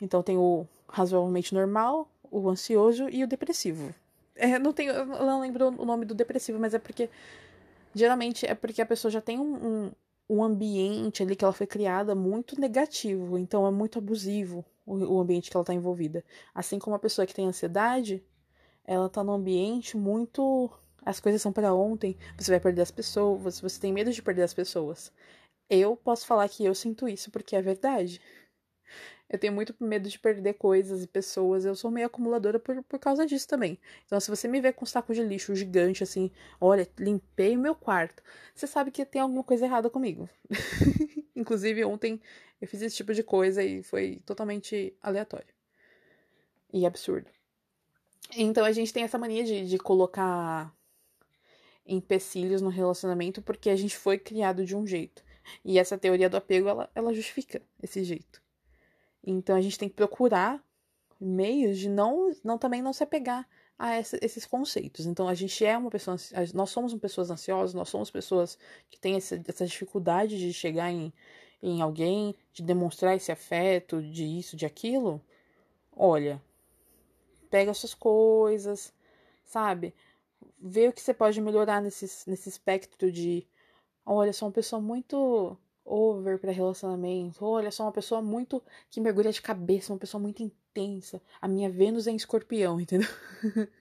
Então 0.00 0.22
tem 0.22 0.36
o 0.36 0.66
razoavelmente 0.88 1.54
normal, 1.54 2.08
o 2.30 2.48
ansioso 2.48 3.08
e 3.08 3.22
o 3.22 3.26
depressivo. 3.26 3.94
É, 4.34 4.58
não 4.58 4.72
tenho, 4.72 4.92
eu 4.92 5.06
não 5.06 5.40
lembro 5.40 5.68
o 5.68 5.84
nome 5.84 6.04
do 6.04 6.14
depressivo, 6.14 6.58
mas 6.58 6.74
é 6.74 6.78
porque 6.78 7.10
geralmente 7.94 8.46
é 8.46 8.54
porque 8.54 8.80
a 8.80 8.86
pessoa 8.86 9.10
já 9.10 9.20
tem 9.20 9.38
um, 9.38 9.54
um, 9.54 9.92
um 10.28 10.42
ambiente 10.42 11.22
ali 11.22 11.36
que 11.36 11.44
ela 11.44 11.52
foi 11.52 11.66
criada 11.66 12.14
muito 12.14 12.58
negativo, 12.58 13.36
então 13.36 13.66
é 13.66 13.70
muito 13.70 13.98
abusivo 13.98 14.64
o, 14.86 14.94
o 14.94 15.20
ambiente 15.20 15.50
que 15.50 15.56
ela 15.56 15.62
está 15.62 15.74
envolvida. 15.74 16.24
Assim 16.54 16.78
como 16.78 16.96
a 16.96 17.00
pessoa 17.00 17.26
que 17.26 17.34
tem 17.34 17.46
ansiedade, 17.46 18.24
ela 18.84 19.06
está 19.06 19.22
num 19.22 19.32
ambiente 19.32 19.96
muito 19.96 20.70
as 21.04 21.20
coisas 21.20 21.40
são 21.40 21.52
para 21.52 21.72
ontem, 21.74 22.16
você 22.36 22.50
vai 22.50 22.60
perder 22.60 22.82
as 22.82 22.90
pessoas, 22.90 23.60
você 23.60 23.80
tem 23.80 23.92
medo 23.92 24.12
de 24.12 24.22
perder 24.22 24.42
as 24.42 24.54
pessoas. 24.54 25.12
Eu 25.68 25.96
posso 25.96 26.26
falar 26.26 26.48
que 26.48 26.64
eu 26.64 26.74
sinto 26.74 27.08
isso 27.08 27.30
porque 27.30 27.56
é 27.56 27.62
verdade. 27.62 28.20
Eu 29.30 29.38
tenho 29.38 29.52
muito 29.52 29.72
medo 29.78 30.08
de 30.08 30.18
perder 30.18 30.54
coisas 30.54 31.04
e 31.04 31.06
pessoas. 31.06 31.64
Eu 31.64 31.76
sou 31.76 31.88
meio 31.88 32.08
acumuladora 32.08 32.58
por, 32.58 32.82
por 32.82 32.98
causa 32.98 33.24
disso 33.24 33.46
também. 33.46 33.78
Então, 34.04 34.18
se 34.18 34.28
você 34.28 34.48
me 34.48 34.60
vê 34.60 34.72
com 34.72 34.84
um 34.84 34.86
saco 34.86 35.14
de 35.14 35.22
lixo 35.22 35.54
gigante, 35.54 36.02
assim, 36.02 36.32
olha, 36.60 36.88
limpei 36.98 37.56
o 37.56 37.60
meu 37.60 37.76
quarto, 37.76 38.24
você 38.52 38.66
sabe 38.66 38.90
que 38.90 39.04
tem 39.06 39.22
alguma 39.22 39.44
coisa 39.44 39.64
errada 39.64 39.88
comigo. 39.88 40.28
Inclusive, 41.36 41.84
ontem 41.84 42.20
eu 42.60 42.66
fiz 42.66 42.82
esse 42.82 42.96
tipo 42.96 43.14
de 43.14 43.22
coisa 43.22 43.62
e 43.62 43.84
foi 43.84 44.20
totalmente 44.26 44.92
aleatório. 45.00 45.54
E 46.72 46.84
absurdo. 46.84 47.30
Então, 48.36 48.64
a 48.64 48.72
gente 48.72 48.92
tem 48.92 49.04
essa 49.04 49.16
mania 49.16 49.44
de, 49.44 49.64
de 49.64 49.78
colocar 49.78 50.74
empecilhos 51.86 52.60
no 52.60 52.68
relacionamento 52.68 53.40
porque 53.40 53.70
a 53.70 53.76
gente 53.76 53.96
foi 53.96 54.18
criado 54.18 54.64
de 54.64 54.74
um 54.74 54.84
jeito. 54.84 55.22
E 55.64 55.78
essa 55.78 55.96
teoria 55.96 56.28
do 56.28 56.36
apego, 56.36 56.68
ela, 56.68 56.90
ela 56.96 57.14
justifica 57.14 57.62
esse 57.80 58.02
jeito. 58.02 58.42
Então 59.24 59.56
a 59.56 59.60
gente 59.60 59.78
tem 59.78 59.88
que 59.88 59.94
procurar 59.94 60.62
meios 61.20 61.78
de 61.78 61.88
não, 61.88 62.30
não 62.42 62.56
também 62.56 62.80
não 62.80 62.92
se 62.92 63.02
apegar 63.02 63.46
a 63.78 63.94
essa, 63.94 64.18
esses 64.22 64.46
conceitos. 64.46 65.06
Então 65.06 65.28
a 65.28 65.34
gente 65.34 65.64
é 65.64 65.76
uma 65.76 65.90
pessoa, 65.90 66.16
nós 66.54 66.70
somos 66.70 66.94
pessoas 66.94 67.30
ansiosas, 67.30 67.74
nós 67.74 67.88
somos 67.88 68.10
pessoas 68.10 68.58
que 68.90 68.98
têm 68.98 69.16
essa, 69.16 69.40
essa 69.46 69.66
dificuldade 69.66 70.38
de 70.38 70.52
chegar 70.52 70.90
em, 70.90 71.12
em 71.62 71.80
alguém, 71.80 72.34
de 72.52 72.62
demonstrar 72.62 73.16
esse 73.16 73.32
afeto, 73.32 74.02
de 74.02 74.24
isso, 74.24 74.56
de 74.56 74.66
aquilo. 74.66 75.20
Olha, 75.94 76.42
pega 77.50 77.74
suas 77.74 77.94
coisas, 77.94 78.92
sabe? 79.44 79.94
Vê 80.58 80.88
o 80.88 80.92
que 80.92 81.00
você 81.00 81.12
pode 81.12 81.40
melhorar 81.40 81.82
nesse, 81.82 82.28
nesse 82.28 82.48
espectro 82.48 83.10
de, 83.10 83.46
olha, 84.04 84.32
sou 84.32 84.48
uma 84.48 84.52
pessoa 84.54 84.80
muito 84.80 85.56
over 85.90 86.38
para 86.38 86.52
relacionamento. 86.52 87.44
Olha, 87.44 87.70
sou 87.70 87.86
uma 87.86 87.92
pessoa 87.92 88.22
muito 88.22 88.62
que 88.88 89.00
mergulha 89.00 89.32
de 89.32 89.42
cabeça, 89.42 89.92
uma 89.92 89.98
pessoa 89.98 90.20
muito 90.20 90.42
intensa. 90.42 91.20
A 91.40 91.48
minha 91.48 91.68
Vênus 91.68 92.06
é 92.06 92.12
em 92.12 92.16
escorpião, 92.16 92.80
entendeu? 92.80 93.08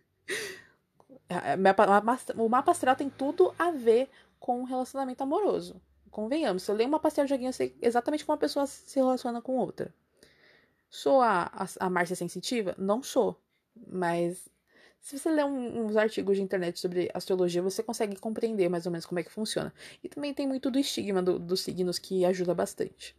o 2.35 2.49
mapa 2.49 2.71
astral 2.71 2.95
tem 2.95 3.09
tudo 3.09 3.53
a 3.57 3.71
ver 3.71 4.09
com 4.39 4.61
um 4.61 4.63
relacionamento 4.63 5.21
amoroso. 5.21 5.79
Convenhamos, 6.09 6.63
se 6.63 6.71
eu 6.71 6.75
leio 6.75 6.89
uma 6.89 6.99
pastel 6.99 7.25
de 7.25 7.33
alguém, 7.33 7.47
eu 7.47 7.53
sei 7.53 7.77
exatamente 7.81 8.25
como 8.25 8.33
uma 8.33 8.39
pessoa 8.39 8.65
se 8.65 8.97
relaciona 8.99 9.41
com 9.41 9.57
outra. 9.57 9.93
Sou 10.89 11.21
a, 11.21 11.43
a, 11.53 11.67
a 11.85 11.89
Márcia 11.89 12.15
sensitiva? 12.15 12.73
Não 12.77 13.03
sou. 13.03 13.39
Mas 13.87 14.49
se 14.99 15.17
você 15.17 15.29
ler 15.29 15.45
um, 15.45 15.85
uns 15.85 15.95
artigos 15.95 16.37
de 16.37 16.43
internet 16.43 16.79
sobre 16.79 17.09
astrologia, 17.13 17.61
você 17.61 17.81
consegue 17.81 18.15
compreender 18.17 18.69
mais 18.69 18.85
ou 18.85 18.91
menos 18.91 19.05
como 19.05 19.19
é 19.19 19.23
que 19.23 19.31
funciona. 19.31 19.73
E 20.03 20.09
também 20.09 20.33
tem 20.33 20.47
muito 20.47 20.69
do 20.69 20.77
estigma 20.79 21.21
do, 21.21 21.39
dos 21.39 21.61
signos 21.61 21.97
que 21.97 22.25
ajuda 22.25 22.53
bastante. 22.53 23.15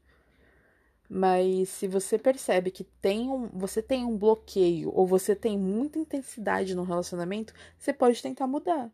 Mas 1.09 1.69
se 1.71 1.89
você 1.89 2.17
percebe 2.17 2.71
que 2.71 2.85
tem 2.85 3.29
um, 3.29 3.49
você 3.49 3.83
tem 3.83 4.05
um 4.05 4.17
bloqueio 4.17 4.93
ou 4.95 5.05
você 5.07 5.35
tem 5.35 5.59
muita 5.59 5.99
intensidade 5.99 6.75
no 6.75 6.85
relacionamento, 6.85 7.53
você 7.77 7.93
pode 7.93 8.23
tentar 8.23 8.47
mudar. 8.47 8.93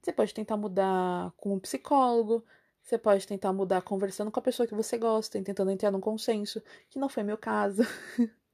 Você 0.00 0.12
pode 0.12 0.32
tentar 0.32 0.56
mudar 0.56 1.32
com 1.36 1.54
um 1.54 1.58
psicólogo, 1.58 2.44
você 2.80 2.96
pode 2.96 3.26
tentar 3.26 3.52
mudar 3.52 3.82
conversando 3.82 4.30
com 4.30 4.38
a 4.38 4.42
pessoa 4.42 4.66
que 4.66 4.74
você 4.74 4.96
gosta, 4.96 5.42
tentando 5.42 5.70
entrar 5.70 5.90
num 5.90 6.00
consenso, 6.00 6.62
que 6.88 6.98
não 6.98 7.08
foi 7.08 7.24
meu 7.24 7.36
caso. 7.36 7.82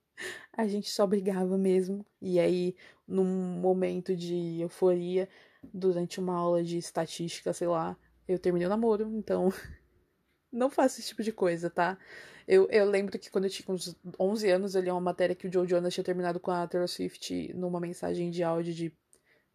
a 0.52 0.66
gente 0.66 0.90
só 0.90 1.06
brigava 1.06 1.56
mesmo. 1.58 2.04
E 2.20 2.38
aí, 2.38 2.76
num 3.06 3.24
momento 3.24 4.16
de 4.16 4.60
euforia, 4.60 5.28
durante 5.72 6.20
uma 6.20 6.34
aula 6.34 6.62
de 6.62 6.78
estatística, 6.78 7.52
sei 7.52 7.68
lá, 7.68 7.96
eu 8.26 8.38
terminei 8.38 8.66
o 8.66 8.70
namoro, 8.70 9.10
então 9.16 9.52
não 10.52 10.70
faço 10.70 11.00
esse 11.00 11.08
tipo 11.08 11.22
de 11.22 11.32
coisa, 11.32 11.70
tá? 11.70 11.98
Eu, 12.46 12.68
eu 12.70 12.84
lembro 12.84 13.18
que 13.18 13.30
quando 13.30 13.44
eu 13.44 13.50
tinha 13.50 13.74
uns 13.74 13.96
11 14.20 14.50
anos, 14.50 14.74
eu 14.74 14.82
li 14.82 14.90
uma 14.90 15.00
matéria 15.00 15.34
que 15.34 15.48
o 15.48 15.52
Joe 15.52 15.66
Jonas 15.66 15.94
tinha 15.94 16.04
terminado 16.04 16.38
com 16.38 16.50
a 16.50 16.66
Taylor 16.66 16.88
Swift 16.88 17.52
numa 17.54 17.80
mensagem 17.80 18.30
de 18.30 18.42
áudio 18.42 18.74
de 18.74 18.92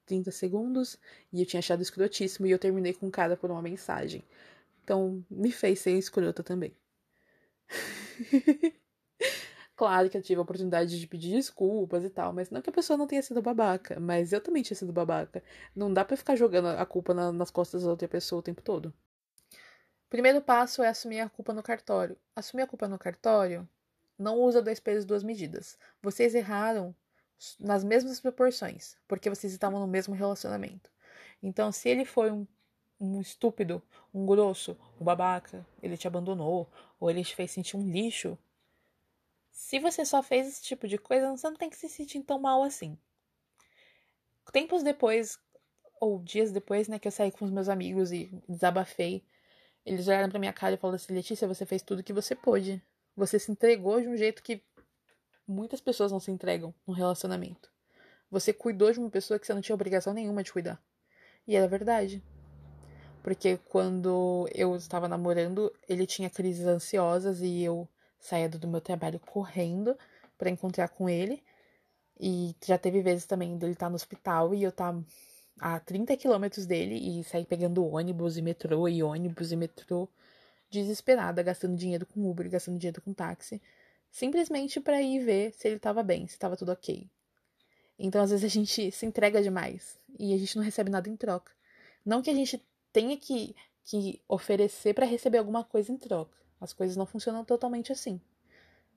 30 0.05 0.31
segundos, 0.31 0.97
e 1.31 1.41
eu 1.41 1.45
tinha 1.45 1.59
achado 1.59 1.83
escrotíssimo, 1.83 2.47
e 2.47 2.51
eu 2.51 2.57
terminei 2.57 2.93
com 2.93 3.07
o 3.07 3.11
cara 3.11 3.37
por 3.37 3.51
uma 3.51 3.61
mensagem. 3.61 4.23
Então, 4.83 5.23
me 5.29 5.51
fez 5.51 5.79
ser 5.79 5.91
escrota 5.91 6.43
também. 6.43 6.75
claro 9.79 10.09
que 10.09 10.17
eu 10.17 10.21
tive 10.21 10.39
a 10.39 10.41
oportunidade 10.41 10.99
de 10.99 11.07
pedir 11.07 11.31
desculpas 11.31 12.03
e 12.03 12.09
tal, 12.09 12.33
mas 12.33 12.49
não 12.49 12.61
que 12.61 12.69
a 12.69 12.73
pessoa 12.73 12.97
não 12.97 13.07
tenha 13.07 13.23
sido 13.23 13.41
babaca, 13.41 13.97
mas 13.97 14.33
eu 14.33 14.41
também 14.41 14.61
tinha 14.61 14.75
sido 14.75 14.91
babaca. 14.91 15.41
Não 15.73 15.93
dá 15.93 16.03
para 16.03 16.17
ficar 16.17 16.35
jogando 16.35 16.67
a 16.67 16.85
culpa 16.85 17.13
na, 17.13 17.31
nas 17.31 17.49
costas 17.49 17.83
da 17.83 17.89
outra 17.89 18.05
pessoa 18.05 18.39
o 18.39 18.43
tempo 18.43 18.61
todo. 18.61 18.93
Primeiro 20.09 20.41
passo 20.41 20.83
é 20.83 20.89
assumir 20.89 21.21
a 21.21 21.29
culpa 21.29 21.53
no 21.53 21.63
cartório. 21.63 22.17
Assumir 22.35 22.63
a 22.63 22.67
culpa 22.67 22.89
no 22.89 22.99
cartório 22.99 23.65
não 24.17 24.37
usa 24.39 24.61
dois 24.61 24.81
pesos 24.81 25.05
duas 25.05 25.23
medidas. 25.23 25.77
Vocês 26.01 26.35
erraram 26.35 26.93
nas 27.57 27.81
mesmas 27.81 28.19
proporções, 28.19 28.97
porque 29.07 29.29
vocês 29.29 29.53
estavam 29.53 29.79
no 29.79 29.87
mesmo 29.87 30.13
relacionamento. 30.13 30.91
Então, 31.41 31.71
se 31.71 31.87
ele 31.87 32.03
foi 32.03 32.31
um, 32.31 32.45
um 32.99 33.21
estúpido, 33.21 33.81
um 34.13 34.25
grosso, 34.25 34.77
um 34.99 35.05
babaca, 35.05 35.65
ele 35.81 35.95
te 35.95 36.05
abandonou, 36.05 36.69
ou 36.99 37.09
ele 37.09 37.23
te 37.23 37.33
fez 37.33 37.51
sentir 37.51 37.77
um 37.77 37.89
lixo, 37.89 38.37
se 39.59 39.77
você 39.77 40.05
só 40.05 40.23
fez 40.23 40.47
esse 40.47 40.63
tipo 40.63 40.87
de 40.87 40.97
coisa, 40.97 41.29
você 41.29 41.49
não 41.49 41.57
tem 41.57 41.69
que 41.69 41.75
se 41.75 41.89
sentir 41.89 42.23
tão 42.23 42.39
mal 42.39 42.63
assim. 42.63 42.97
Tempos 44.53 44.81
depois, 44.81 45.37
ou 45.99 46.23
dias 46.23 46.49
depois, 46.53 46.87
né, 46.87 46.97
que 46.97 47.09
eu 47.09 47.11
saí 47.11 47.29
com 47.29 47.43
os 47.43 47.51
meus 47.51 47.67
amigos 47.67 48.13
e 48.13 48.31
desabafei, 48.47 49.21
eles 49.85 50.07
olharam 50.07 50.29
pra 50.29 50.39
minha 50.39 50.53
cara 50.53 50.75
e 50.75 50.77
falaram 50.77 50.95
assim: 50.95 51.13
Letícia, 51.13 51.45
você 51.45 51.65
fez 51.65 51.81
tudo 51.81 52.01
que 52.01 52.13
você 52.13 52.33
pôde. 52.35 52.81
Você 53.17 53.37
se 53.37 53.51
entregou 53.51 53.99
de 53.99 54.07
um 54.07 54.15
jeito 54.15 54.41
que 54.41 54.63
muitas 55.45 55.81
pessoas 55.81 56.09
não 56.09 56.21
se 56.21 56.31
entregam 56.31 56.73
no 56.87 56.93
relacionamento. 56.93 57.69
Você 58.31 58.53
cuidou 58.53 58.93
de 58.93 58.99
uma 58.99 59.09
pessoa 59.09 59.37
que 59.37 59.45
você 59.45 59.53
não 59.53 59.61
tinha 59.61 59.75
obrigação 59.75 60.13
nenhuma 60.13 60.41
de 60.41 60.53
cuidar. 60.53 60.81
E 61.45 61.57
era 61.57 61.67
verdade. 61.67 62.23
Porque 63.21 63.57
quando 63.57 64.49
eu 64.55 64.73
estava 64.77 65.09
namorando, 65.09 65.69
ele 65.87 66.07
tinha 66.07 66.29
crises 66.29 66.65
ansiosas 66.65 67.41
e 67.41 67.61
eu 67.61 67.89
saía 68.19 68.49
do 68.49 68.67
meu 68.67 68.81
trabalho 68.81 69.19
correndo 69.19 69.97
para 70.37 70.49
encontrar 70.49 70.89
com 70.89 71.09
ele. 71.09 71.43
E 72.19 72.55
já 72.65 72.77
teve 72.77 73.01
vezes 73.01 73.25
também 73.25 73.57
dele 73.57 73.73
estar 73.73 73.85
tá 73.85 73.89
no 73.89 73.95
hospital 73.95 74.53
e 74.53 74.63
eu 74.63 74.69
estar 74.69 74.93
tá 74.93 75.03
a 75.59 75.79
30 75.79 76.15
quilômetros 76.17 76.65
dele 76.65 76.95
e 76.95 77.23
sair 77.23 77.45
pegando 77.45 77.85
ônibus 77.85 78.37
e 78.37 78.41
metrô 78.41 78.87
e 78.87 79.03
ônibus 79.03 79.51
e 79.51 79.55
metrô, 79.55 80.09
desesperada, 80.69 81.43
gastando 81.43 81.75
dinheiro 81.75 82.05
com 82.05 82.29
Uber, 82.29 82.49
gastando 82.49 82.77
dinheiro 82.77 83.01
com 83.01 83.13
táxi, 83.13 83.61
simplesmente 84.09 84.79
para 84.79 85.01
ir 85.01 85.23
ver 85.23 85.53
se 85.53 85.67
ele 85.67 85.77
estava 85.77 86.03
bem, 86.03 86.27
se 86.27 86.33
estava 86.33 86.55
tudo 86.55 86.71
ok. 86.71 87.09
Então, 87.97 88.21
às 88.21 88.29
vezes, 88.31 88.45
a 88.45 88.47
gente 88.47 88.91
se 88.91 89.05
entrega 89.05 89.41
demais 89.41 89.99
e 90.17 90.33
a 90.33 90.37
gente 90.37 90.55
não 90.55 90.63
recebe 90.63 90.89
nada 90.89 91.09
em 91.09 91.17
troca. 91.17 91.51
Não 92.05 92.21
que 92.21 92.29
a 92.29 92.33
gente 92.33 92.65
tenha 92.93 93.17
que, 93.17 93.53
que 93.83 94.21
oferecer 94.27 94.93
para 94.93 95.05
receber 95.05 95.37
alguma 95.37 95.63
coisa 95.65 95.91
em 95.91 95.97
troca. 95.97 96.37
As 96.59 96.73
coisas 96.73 96.97
não 96.97 97.05
funcionam 97.05 97.45
totalmente 97.45 97.91
assim. 97.91 98.19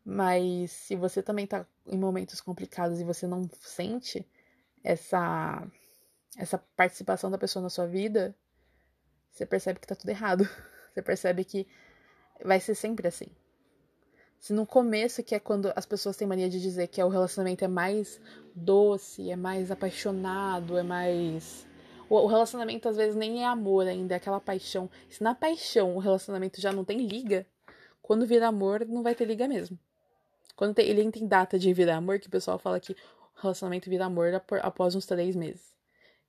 Mas 0.04 0.73
se 0.73 0.97
você 0.97 1.23
também 1.23 1.47
tá 1.47 1.66
em 1.87 1.99
momentos 1.99 2.40
complicados 2.40 3.00
e 3.00 3.04
você 3.04 3.26
não 3.26 3.49
sente 3.61 4.26
essa 4.83 5.66
essa 6.37 6.59
participação 6.76 7.31
da 7.31 7.38
pessoa 7.38 7.62
na 7.62 7.69
sua 7.69 7.87
vida, 7.87 8.35
você 9.31 9.47
percebe 9.47 9.81
que 9.81 9.87
tá 9.87 9.95
tudo 9.95 10.11
errado. 10.11 10.49
Você 10.92 11.00
percebe 11.00 11.42
que 11.42 11.66
vai 12.45 12.61
ser 12.61 12.75
sempre 12.75 13.09
assim. 13.09 13.28
Se 14.38 14.52
no 14.52 14.66
começo, 14.66 15.23
que 15.23 15.35
é 15.35 15.40
quando 15.40 15.73
as 15.75 15.87
pessoas 15.87 16.16
têm 16.16 16.28
mania 16.28 16.50
de 16.50 16.61
dizer 16.61 16.88
que 16.88 17.02
o 17.02 17.09
relacionamento 17.09 17.64
é 17.64 17.69
mais 17.69 18.21
doce, 18.54 19.31
é 19.31 19.37
mais 19.37 19.71
apaixonado, 19.71 20.76
é 20.76 20.83
mais. 20.83 21.66
O 22.11 22.26
relacionamento 22.26 22.88
às 22.90 22.97
vezes 22.97 23.14
nem 23.14 23.42
é 23.42 23.47
amor 23.47 23.87
ainda, 23.87 24.14
é 24.14 24.16
aquela 24.19 24.38
paixão. 24.38 24.90
Se 25.09 25.23
na 25.23 25.35
paixão 25.35 25.97
o 25.97 25.99
relacionamento 25.99 26.61
já 26.61 26.73
não 26.73 26.85
tem 26.85 27.07
liga, 27.07 27.47
quando 28.02 28.26
vira 28.26 28.49
amor, 28.49 28.85
não 28.87 29.02
vai 29.02 29.14
ter 29.14 29.25
liga 29.25 29.47
mesmo. 29.47 29.78
Quando 30.56 30.75
tem, 30.75 30.87
ele 30.87 31.11
tem 31.11 31.26
data 31.26 31.59
de 31.59 31.73
virar 31.73 31.97
amor, 31.97 32.18
que 32.18 32.26
o 32.26 32.30
pessoal 32.30 32.59
fala 32.59 32.80
que 32.80 32.92
o 32.92 32.97
relacionamento 33.37 33.88
vira 33.88 34.04
amor 34.04 34.28
após 34.62 34.94
uns 34.94 35.06
três 35.06 35.35
meses. 35.35 35.73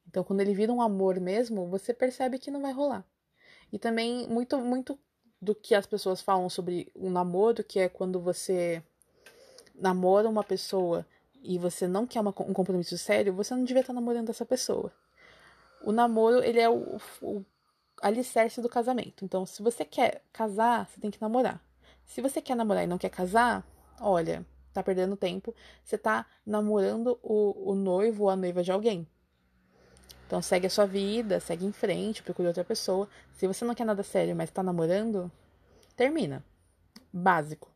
Então, 0.07 0.23
quando 0.23 0.41
ele 0.41 0.53
vira 0.53 0.71
um 0.71 0.81
amor 0.81 1.19
mesmo, 1.19 1.67
você 1.67 1.93
percebe 1.93 2.37
que 2.37 2.51
não 2.51 2.61
vai 2.61 2.71
rolar. 2.71 3.05
E 3.71 3.79
também 3.79 4.27
muito, 4.27 4.57
muito 4.59 4.97
do 5.41 5.55
que 5.55 5.75
as 5.75 5.85
pessoas 5.85 6.21
falam 6.21 6.49
sobre 6.49 6.91
um 6.95 7.09
namoro, 7.09 7.63
que 7.63 7.79
é 7.79 7.89
quando 7.89 8.19
você 8.19 8.81
namora 9.75 10.29
uma 10.29 10.43
pessoa 10.43 11.05
e 11.41 11.57
você 11.57 11.87
não 11.87 12.07
quer 12.07 12.21
uma, 12.21 12.29
um 12.29 12.53
compromisso 12.53 12.97
sério, 12.97 13.33
você 13.33 13.53
não 13.53 13.63
devia 13.63 13.81
estar 13.81 13.93
namorando 13.93 14.29
essa 14.29 14.45
pessoa. 14.45 14.93
O 15.83 15.91
namoro, 15.91 16.41
ele 16.43 16.59
é 16.59 16.69
o, 16.69 16.99
o 17.21 17.43
alicerce 18.03 18.61
do 18.61 18.69
casamento. 18.69 19.23
Então, 19.23 19.45
se 19.45 19.63
você 19.63 19.85
quer 19.85 20.21
casar, 20.31 20.87
você 20.87 20.99
tem 20.99 21.09
que 21.09 21.21
namorar. 21.21 21.63
Se 22.05 22.21
você 22.21 22.41
quer 22.41 22.55
namorar 22.55 22.83
e 22.83 22.87
não 22.87 22.97
quer 22.97 23.09
casar, 23.09 23.65
olha, 23.99 24.45
tá 24.73 24.83
perdendo 24.83 25.15
tempo. 25.15 25.55
Você 25.83 25.97
tá 25.97 26.25
namorando 26.45 27.17
o, 27.23 27.71
o 27.71 27.73
noivo 27.73 28.25
ou 28.25 28.29
a 28.29 28.35
noiva 28.35 28.61
de 28.61 28.71
alguém. 28.71 29.07
Então 30.27 30.41
segue 30.41 30.67
a 30.67 30.69
sua 30.69 30.85
vida, 30.85 31.39
segue 31.39 31.65
em 31.65 31.71
frente, 31.71 32.23
procure 32.23 32.47
outra 32.47 32.63
pessoa. 32.63 33.07
Se 33.33 33.47
você 33.47 33.63
não 33.63 33.73
quer 33.73 33.85
nada 33.85 34.03
sério, 34.03 34.35
mas 34.35 34.51
tá 34.51 34.61
namorando, 34.61 35.31
termina. 35.95 36.43
Básico. 37.11 37.71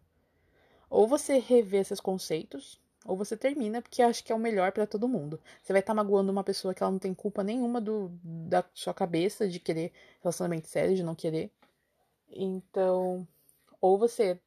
Ou 0.89 1.07
você 1.07 1.38
revê 1.38 1.77
esses 1.77 2.00
conceitos, 2.00 2.79
ou 3.07 3.15
você 3.15 3.37
termina, 3.37 3.81
porque 3.81 4.01
acho 4.01 4.21
que 4.23 4.33
é 4.33 4.35
o 4.35 4.39
melhor 4.39 4.73
para 4.73 4.85
todo 4.85 5.07
mundo. 5.07 5.39
Você 5.63 5.71
vai 5.71 5.79
estar 5.79 5.93
tá 5.93 5.95
magoando 5.95 6.29
uma 6.29 6.43
pessoa 6.43 6.73
que 6.73 6.83
ela 6.83 6.91
não 6.91 6.99
tem 6.99 7.13
culpa 7.13 7.41
nenhuma 7.41 7.79
do, 7.79 8.11
da 8.21 8.63
sua 8.73 8.93
cabeça 8.93 9.47
de 9.47 9.59
querer 9.61 9.93
relacionamento 10.21 10.67
sério, 10.67 10.95
de 10.95 11.03
não 11.03 11.15
querer. 11.15 11.49
Então, 12.29 13.25
ou 13.79 13.97
você 13.97 14.37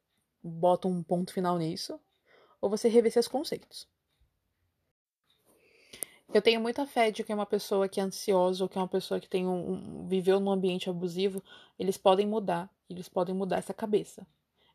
bota 0.43 0.87
um 0.87 1.01
ponto 1.01 1.33
final 1.33 1.57
nisso, 1.57 1.99
ou 2.61 2.69
você 2.69 2.87
revê 2.87 3.09
seus 3.09 3.27
conceitos. 3.27 3.87
Eu 6.31 6.41
tenho 6.41 6.61
muita 6.61 6.85
fé 6.85 7.09
de 7.11 7.23
que 7.23 7.33
uma 7.33 7.45
pessoa 7.47 7.89
que 7.89 7.99
é 7.99 8.03
ansiosa 8.03 8.63
ou 8.63 8.69
que 8.69 8.77
é 8.77 8.81
uma 8.81 8.87
pessoa 8.87 9.19
que 9.19 9.27
tem 9.27 9.45
um, 9.47 9.71
um, 9.73 10.07
viveu 10.07 10.39
num 10.39 10.51
ambiente 10.51 10.89
abusivo, 10.89 11.43
eles 11.77 11.97
podem 11.97 12.27
mudar, 12.27 12.69
eles 12.87 13.09
podem 13.09 13.33
mudar 13.35 13.57
essa 13.57 13.73
cabeça. 13.73 14.25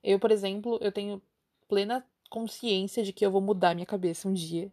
Eu, 0.03 0.19
por 0.19 0.31
exemplo, 0.31 0.77
eu 0.83 0.93
tenho 0.93 1.23
plena 1.69 2.05
consciência 2.29 3.03
de 3.03 3.13
que 3.13 3.25
eu 3.25 3.31
vou 3.31 3.41
mudar 3.41 3.75
minha 3.75 3.87
cabeça 3.87 4.29
um 4.29 4.35
dia. 4.35 4.71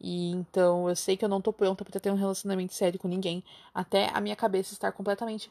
E 0.00 0.30
então 0.30 0.88
eu 0.88 0.96
sei 0.96 1.16
que 1.16 1.24
eu 1.24 1.28
não 1.28 1.40
tô 1.40 1.52
pronta 1.52 1.84
para 1.84 2.00
ter 2.00 2.10
um 2.10 2.16
relacionamento 2.16 2.74
sério 2.74 2.98
com 2.98 3.08
ninguém, 3.08 3.42
até 3.72 4.10
a 4.12 4.20
minha 4.20 4.36
cabeça 4.36 4.72
estar 4.72 4.92
completamente 4.92 5.50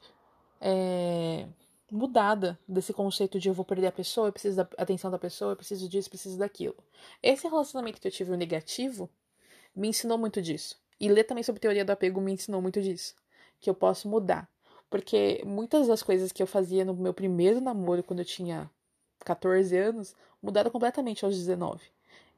é, 0.62 1.48
mudada 1.92 2.58
desse 2.68 2.94
conceito 2.94 3.40
de 3.40 3.50
eu 3.50 3.54
vou 3.54 3.66
perder 3.66 3.88
a 3.88 3.92
pessoa, 3.92 4.28
eu 4.28 4.34
preciso 4.34 4.58
da 4.58 4.68
atenção 4.78 5.12
da 5.12 5.20
pessoa, 5.20 5.52
eu 5.52 5.56
preciso 5.56 5.88
disso, 5.88 6.10
preciso 6.10 6.38
daquilo. 6.38 6.76
Esse 7.22 7.48
relacionamento 7.48 8.02
que 8.02 8.08
eu 8.08 8.12
tive 8.12 8.32
o 8.32 8.38
negativo 8.38 9.10
me 9.76 9.88
ensinou 9.88 10.18
muito 10.18 10.42
disso. 10.42 10.78
E 11.00 11.10
ler 11.10 11.24
também 11.24 11.44
sobre 11.44 11.60
teoria 11.60 11.84
do 11.84 11.92
apego 11.92 12.22
me 12.22 12.32
ensinou 12.32 12.62
muito 12.62 12.82
disso. 12.82 13.16
Que 13.60 13.70
eu 13.70 13.74
posso 13.74 14.08
mudar. 14.08 14.50
Porque 14.90 15.42
muitas 15.46 15.88
das 15.88 16.04
coisas 16.04 16.32
que 16.32 16.42
eu 16.42 16.48
fazia 16.48 16.86
no 16.86 16.94
meu 16.94 17.14
primeiro 17.14 17.60
namoro, 17.60 18.04
quando 18.04 18.20
eu 18.20 18.26
tinha 18.26 18.70
14 19.20 19.76
anos, 19.76 20.16
mudaram 20.44 20.70
completamente 20.70 21.26
aos 21.26 21.38
19. 21.38 21.82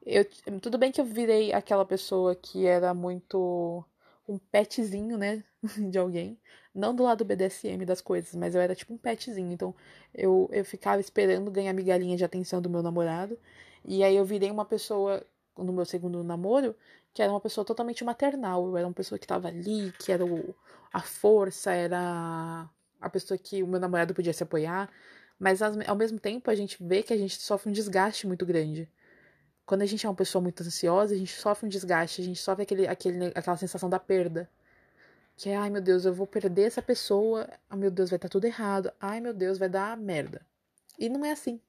Eu, 0.05 0.23
tudo 0.61 0.77
bem 0.77 0.91
que 0.91 1.01
eu 1.01 1.05
virei 1.05 1.51
aquela 1.51 1.83
pessoa 1.83 2.35
que 2.35 2.67
era 2.67 2.93
muito 2.93 3.83
um 4.27 4.37
petzinho, 4.37 5.17
né, 5.17 5.43
de 5.89 5.97
alguém. 5.97 6.39
Não 6.73 6.93
do 6.95 7.03
lado 7.03 7.25
BDSM 7.25 7.85
das 7.85 8.01
coisas, 8.01 8.35
mas 8.35 8.53
eu 8.53 8.61
era 8.61 8.75
tipo 8.75 8.93
um 8.93 8.97
petzinho. 8.97 9.51
Então 9.51 9.73
eu, 10.13 10.47
eu 10.51 10.63
ficava 10.63 11.01
esperando 11.01 11.49
ganhar 11.49 11.73
migalhinha 11.73 12.15
de 12.15 12.23
atenção 12.23 12.61
do 12.61 12.69
meu 12.69 12.83
namorado. 12.83 13.37
E 13.83 14.03
aí 14.03 14.15
eu 14.15 14.25
virei 14.25 14.51
uma 14.51 14.65
pessoa 14.65 15.25
no 15.57 15.73
meu 15.73 15.85
segundo 15.85 16.23
namoro 16.23 16.75
que 17.15 17.21
era 17.21 17.31
uma 17.31 17.39
pessoa 17.39 17.63
totalmente 17.63 18.03
maternal. 18.03 18.67
Eu 18.67 18.77
era 18.77 18.85
uma 18.85 18.93
pessoa 18.93 19.17
que 19.17 19.23
estava 19.23 19.47
ali, 19.47 19.93
que 19.99 20.11
era 20.11 20.25
o, 20.25 20.53
a 20.91 21.01
força, 21.01 21.71
era 21.71 22.69
a 22.99 23.09
pessoa 23.09 23.37
que 23.37 23.63
o 23.63 23.67
meu 23.67 23.79
namorado 23.79 24.13
podia 24.13 24.33
se 24.33 24.43
apoiar. 24.43 24.91
Mas 25.37 25.61
ao 25.61 25.95
mesmo 25.95 26.19
tempo 26.19 26.49
a 26.49 26.55
gente 26.55 26.77
vê 26.81 27.03
que 27.03 27.13
a 27.13 27.17
gente 27.17 27.41
sofre 27.41 27.69
um 27.69 27.73
desgaste 27.73 28.25
muito 28.25 28.45
grande. 28.45 28.89
Quando 29.65 29.81
a 29.81 29.85
gente 29.85 30.05
é 30.05 30.09
uma 30.09 30.15
pessoa 30.15 30.41
muito 30.41 30.61
ansiosa, 30.63 31.13
a 31.13 31.17
gente 31.17 31.33
sofre 31.33 31.65
um 31.65 31.69
desgaste, 31.69 32.21
a 32.21 32.23
gente 32.23 32.39
sofre 32.39 32.63
aquele, 32.63 32.87
aquele, 32.87 33.25
aquela 33.27 33.57
sensação 33.57 33.89
da 33.89 33.99
perda. 33.99 34.49
Que 35.35 35.49
é, 35.49 35.57
ai 35.57 35.69
meu 35.69 35.81
Deus, 35.81 36.05
eu 36.05 36.13
vou 36.13 36.25
perder 36.25 36.63
essa 36.63 36.81
pessoa, 36.81 37.49
ai 37.69 37.77
meu 37.77 37.91
Deus, 37.91 38.09
vai 38.09 38.17
estar 38.17 38.29
tá 38.29 38.31
tudo 38.31 38.45
errado, 38.45 38.91
ai 39.01 39.19
meu 39.19 39.33
Deus, 39.33 39.57
vai 39.57 39.67
dar 39.67 39.97
merda. 39.97 40.45
E 40.97 41.09
não 41.09 41.25
é 41.25 41.31
assim. 41.31 41.59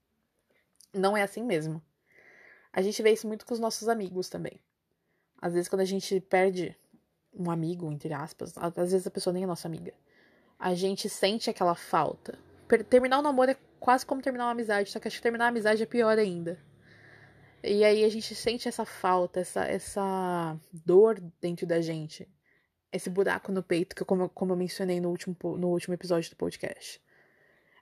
Não 0.93 1.17
é 1.17 1.21
assim 1.21 1.43
mesmo 1.43 1.81
A 2.71 2.81
gente 2.81 3.03
vê 3.03 3.11
isso 3.11 3.27
muito 3.27 3.45
com 3.45 3.53
os 3.53 3.59
nossos 3.59 3.89
amigos 3.89 4.29
também. 4.29 4.59
Às 5.41 5.53
vezes, 5.53 5.67
quando 5.67 5.81
a 5.81 5.85
gente 5.85 6.19
perde 6.21 6.75
um 7.33 7.51
amigo, 7.51 7.91
entre 7.91 8.13
aspas, 8.13 8.53
às 8.57 8.91
vezes 8.91 9.05
a 9.05 9.11
pessoa 9.11 9.33
nem 9.33 9.43
é 9.43 9.47
nossa 9.47 9.67
amiga, 9.67 9.93
a 10.57 10.73
gente 10.73 11.09
sente 11.09 11.49
aquela 11.49 11.75
falta. 11.75 12.39
Terminar 12.89 13.19
o 13.19 13.21
namoro 13.21 13.51
é 13.51 13.57
quase 13.79 14.05
como 14.05 14.21
terminar 14.21 14.45
uma 14.45 14.51
amizade, 14.51 14.91
só 14.91 14.99
que 14.99 15.07
acho 15.07 15.17
que 15.17 15.23
terminar 15.23 15.45
a 15.45 15.47
amizade 15.49 15.81
é 15.81 15.85
pior 15.85 16.17
ainda. 16.17 16.59
E 17.63 17.83
aí 17.83 18.03
a 18.03 18.09
gente 18.09 18.35
sente 18.35 18.67
essa 18.67 18.85
falta, 18.85 19.39
essa, 19.39 19.65
essa 19.65 20.57
dor 20.71 21.19
dentro 21.41 21.65
da 21.65 21.81
gente. 21.81 22.27
Esse 22.91 23.09
buraco 23.09 23.51
no 23.51 23.63
peito, 23.63 23.95
que 23.95 24.05
como, 24.05 24.29
como 24.29 24.53
eu 24.53 24.57
mencionei 24.57 24.99
no 24.99 25.09
último, 25.09 25.35
no 25.57 25.69
último 25.69 25.93
episódio 25.93 26.29
do 26.29 26.35
podcast. 26.35 27.01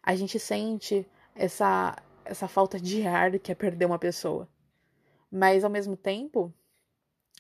A 0.02 0.16
gente 0.16 0.40
sente 0.40 1.08
essa, 1.36 1.96
essa 2.24 2.48
falta 2.48 2.80
de 2.80 3.06
ar 3.06 3.38
que 3.40 3.52
é 3.52 3.56
perder 3.56 3.86
uma 3.86 4.00
pessoa. 4.00 4.48
Mas 5.32 5.64
ao 5.64 5.70
mesmo 5.70 5.98
tempo, 5.98 6.54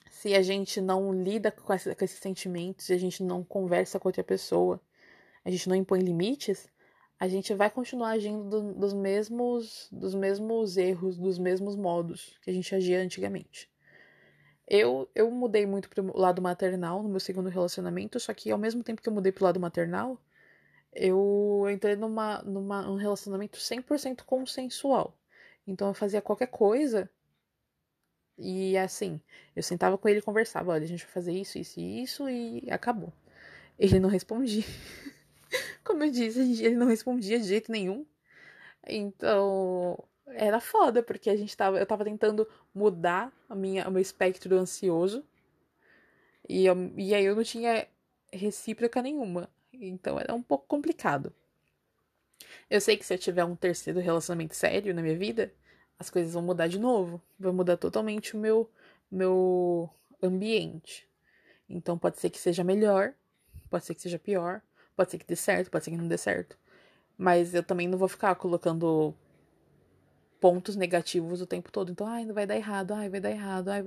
se 0.10 0.36
a 0.36 0.42
gente 0.42 0.82
não 0.82 1.14
lida 1.14 1.52
com, 1.52 1.74
essa, 1.74 1.96
com 1.96 2.04
esses 2.04 2.20
sentimentos, 2.20 2.86
se 2.86 2.94
a 2.94 2.98
gente 2.98 3.24
não 3.24 3.44
conversa 3.44 4.00
com 4.00 4.08
outra 4.08 4.24
pessoa, 4.24 4.82
a 5.44 5.50
gente 5.50 5.70
não 5.70 5.75
impõe 5.75 6.00
limites, 6.00 6.68
a 7.19 7.27
gente 7.27 7.53
vai 7.53 7.69
continuar 7.69 8.10
agindo 8.12 8.50
do, 8.50 8.74
dos 8.74 8.93
mesmos 8.93 9.88
dos 9.91 10.13
mesmos 10.13 10.77
erros, 10.77 11.17
dos 11.17 11.39
mesmos 11.39 11.75
modos 11.75 12.38
que 12.41 12.50
a 12.50 12.53
gente 12.53 12.74
agia 12.75 13.00
antigamente. 13.01 13.69
Eu, 14.67 15.10
eu 15.13 15.29
mudei 15.29 15.65
muito 15.65 15.89
pro 15.89 16.17
lado 16.17 16.41
maternal 16.41 17.03
no 17.03 17.10
meu 17.10 17.19
segundo 17.19 17.50
relacionamento, 17.50 18.19
só 18.19 18.34
que 18.34 18.51
ao 18.51 18.57
mesmo 18.57 18.84
tempo 18.84 19.01
que 19.01 19.07
eu 19.07 19.13
mudei 19.13 19.31
pro 19.31 19.45
lado 19.45 19.60
maternal, 19.60 20.19
eu 20.93 21.65
entrei 21.72 21.95
numa, 21.95 22.41
numa 22.43 22.89
um 22.89 22.95
relacionamento 22.95 23.60
100% 23.60 24.24
consensual. 24.24 25.17
Então 25.67 25.89
eu 25.89 25.93
fazia 25.93 26.22
qualquer 26.22 26.48
coisa 26.48 27.10
e 28.38 28.77
assim, 28.77 29.22
eu 29.55 29.63
sentava 29.63 29.98
com 29.98 30.10
ele 30.10 30.19
e 30.19 30.22
conversava, 30.22 30.72
olha, 30.72 30.84
a 30.84 30.88
gente 30.88 31.03
vai 31.03 31.13
fazer 31.13 31.31
isso, 31.34 31.57
isso 31.57 31.79
e 31.79 32.03
isso 32.03 32.29
e 32.29 32.67
acabou. 32.69 33.13
Ele 33.79 34.00
não 34.00 34.10
respondia. 34.10 34.63
Como 35.83 36.03
eu 36.03 36.12
disse, 36.12 36.63
ele 36.63 36.75
não 36.75 36.88
respondia 36.88 37.39
de 37.39 37.47
jeito 37.47 37.71
nenhum. 37.71 38.05
Então, 38.88 39.97
era 40.27 40.59
foda, 40.59 41.03
porque 41.03 41.29
a 41.29 41.35
gente 41.35 41.55
tava, 41.55 41.79
eu 41.79 41.85
tava 41.85 42.03
tentando 42.03 42.47
mudar 42.74 43.31
a 43.50 43.55
minha, 43.55 43.88
o 43.88 43.91
meu 43.91 44.01
espectro 44.01 44.57
ansioso. 44.57 45.24
E, 46.47 46.65
eu, 46.65 46.75
e 46.97 47.13
aí 47.13 47.25
eu 47.25 47.35
não 47.35 47.43
tinha 47.43 47.88
recíproca 48.31 49.01
nenhuma. 49.01 49.50
Então 49.74 50.19
era 50.19 50.33
um 50.33 50.41
pouco 50.41 50.65
complicado. 50.67 51.33
Eu 52.69 52.81
sei 52.81 52.97
que 52.97 53.05
se 53.05 53.13
eu 53.13 53.17
tiver 53.17 53.43
um 53.43 53.55
terceiro 53.55 54.00
relacionamento 54.00 54.55
sério 54.55 54.93
na 54.93 55.01
minha 55.01 55.17
vida, 55.17 55.53
as 56.00 56.09
coisas 56.09 56.33
vão 56.33 56.43
mudar 56.43 56.67
de 56.67 56.79
novo. 56.79 57.21
Vai 57.39 57.51
mudar 57.51 57.77
totalmente 57.77 58.35
o 58.35 58.39
meu, 58.39 58.69
meu 59.12 59.89
ambiente. 60.21 61.07
Então 61.69 61.97
pode 61.97 62.19
ser 62.19 62.29
que 62.29 62.38
seja 62.38 62.63
melhor, 62.63 63.13
pode 63.69 63.85
ser 63.85 63.95
que 63.95 64.01
seja 64.01 64.19
pior, 64.19 64.62
Pode 64.96 65.12
ser 65.12 65.18
que 65.18 65.25
dê 65.25 65.36
certo, 65.36 65.70
pode 65.70 65.86
ser 65.86 65.92
que 65.92 65.98
não 65.98 66.08
dê 66.08 66.18
certo. 66.18 66.58
Mas 67.18 67.54
eu 67.54 67.64
também 67.64 67.88
não 67.88 67.98
vou 67.98 68.08
ficar 68.08 68.36
colocando 68.36 69.14
pontos 70.40 70.75
negativos 70.75 71.42
o 71.42 71.48
tempo 71.48 71.72
todo. 71.72 71.92
Então, 71.92 72.06
ai, 72.08 72.25
vai 72.28 72.46
dar 72.46 72.56
errado, 72.56 72.94
ai, 72.94 73.10
vai 73.10 73.20
dar 73.20 73.32
errado, 73.32 73.70
ai, 73.70 73.86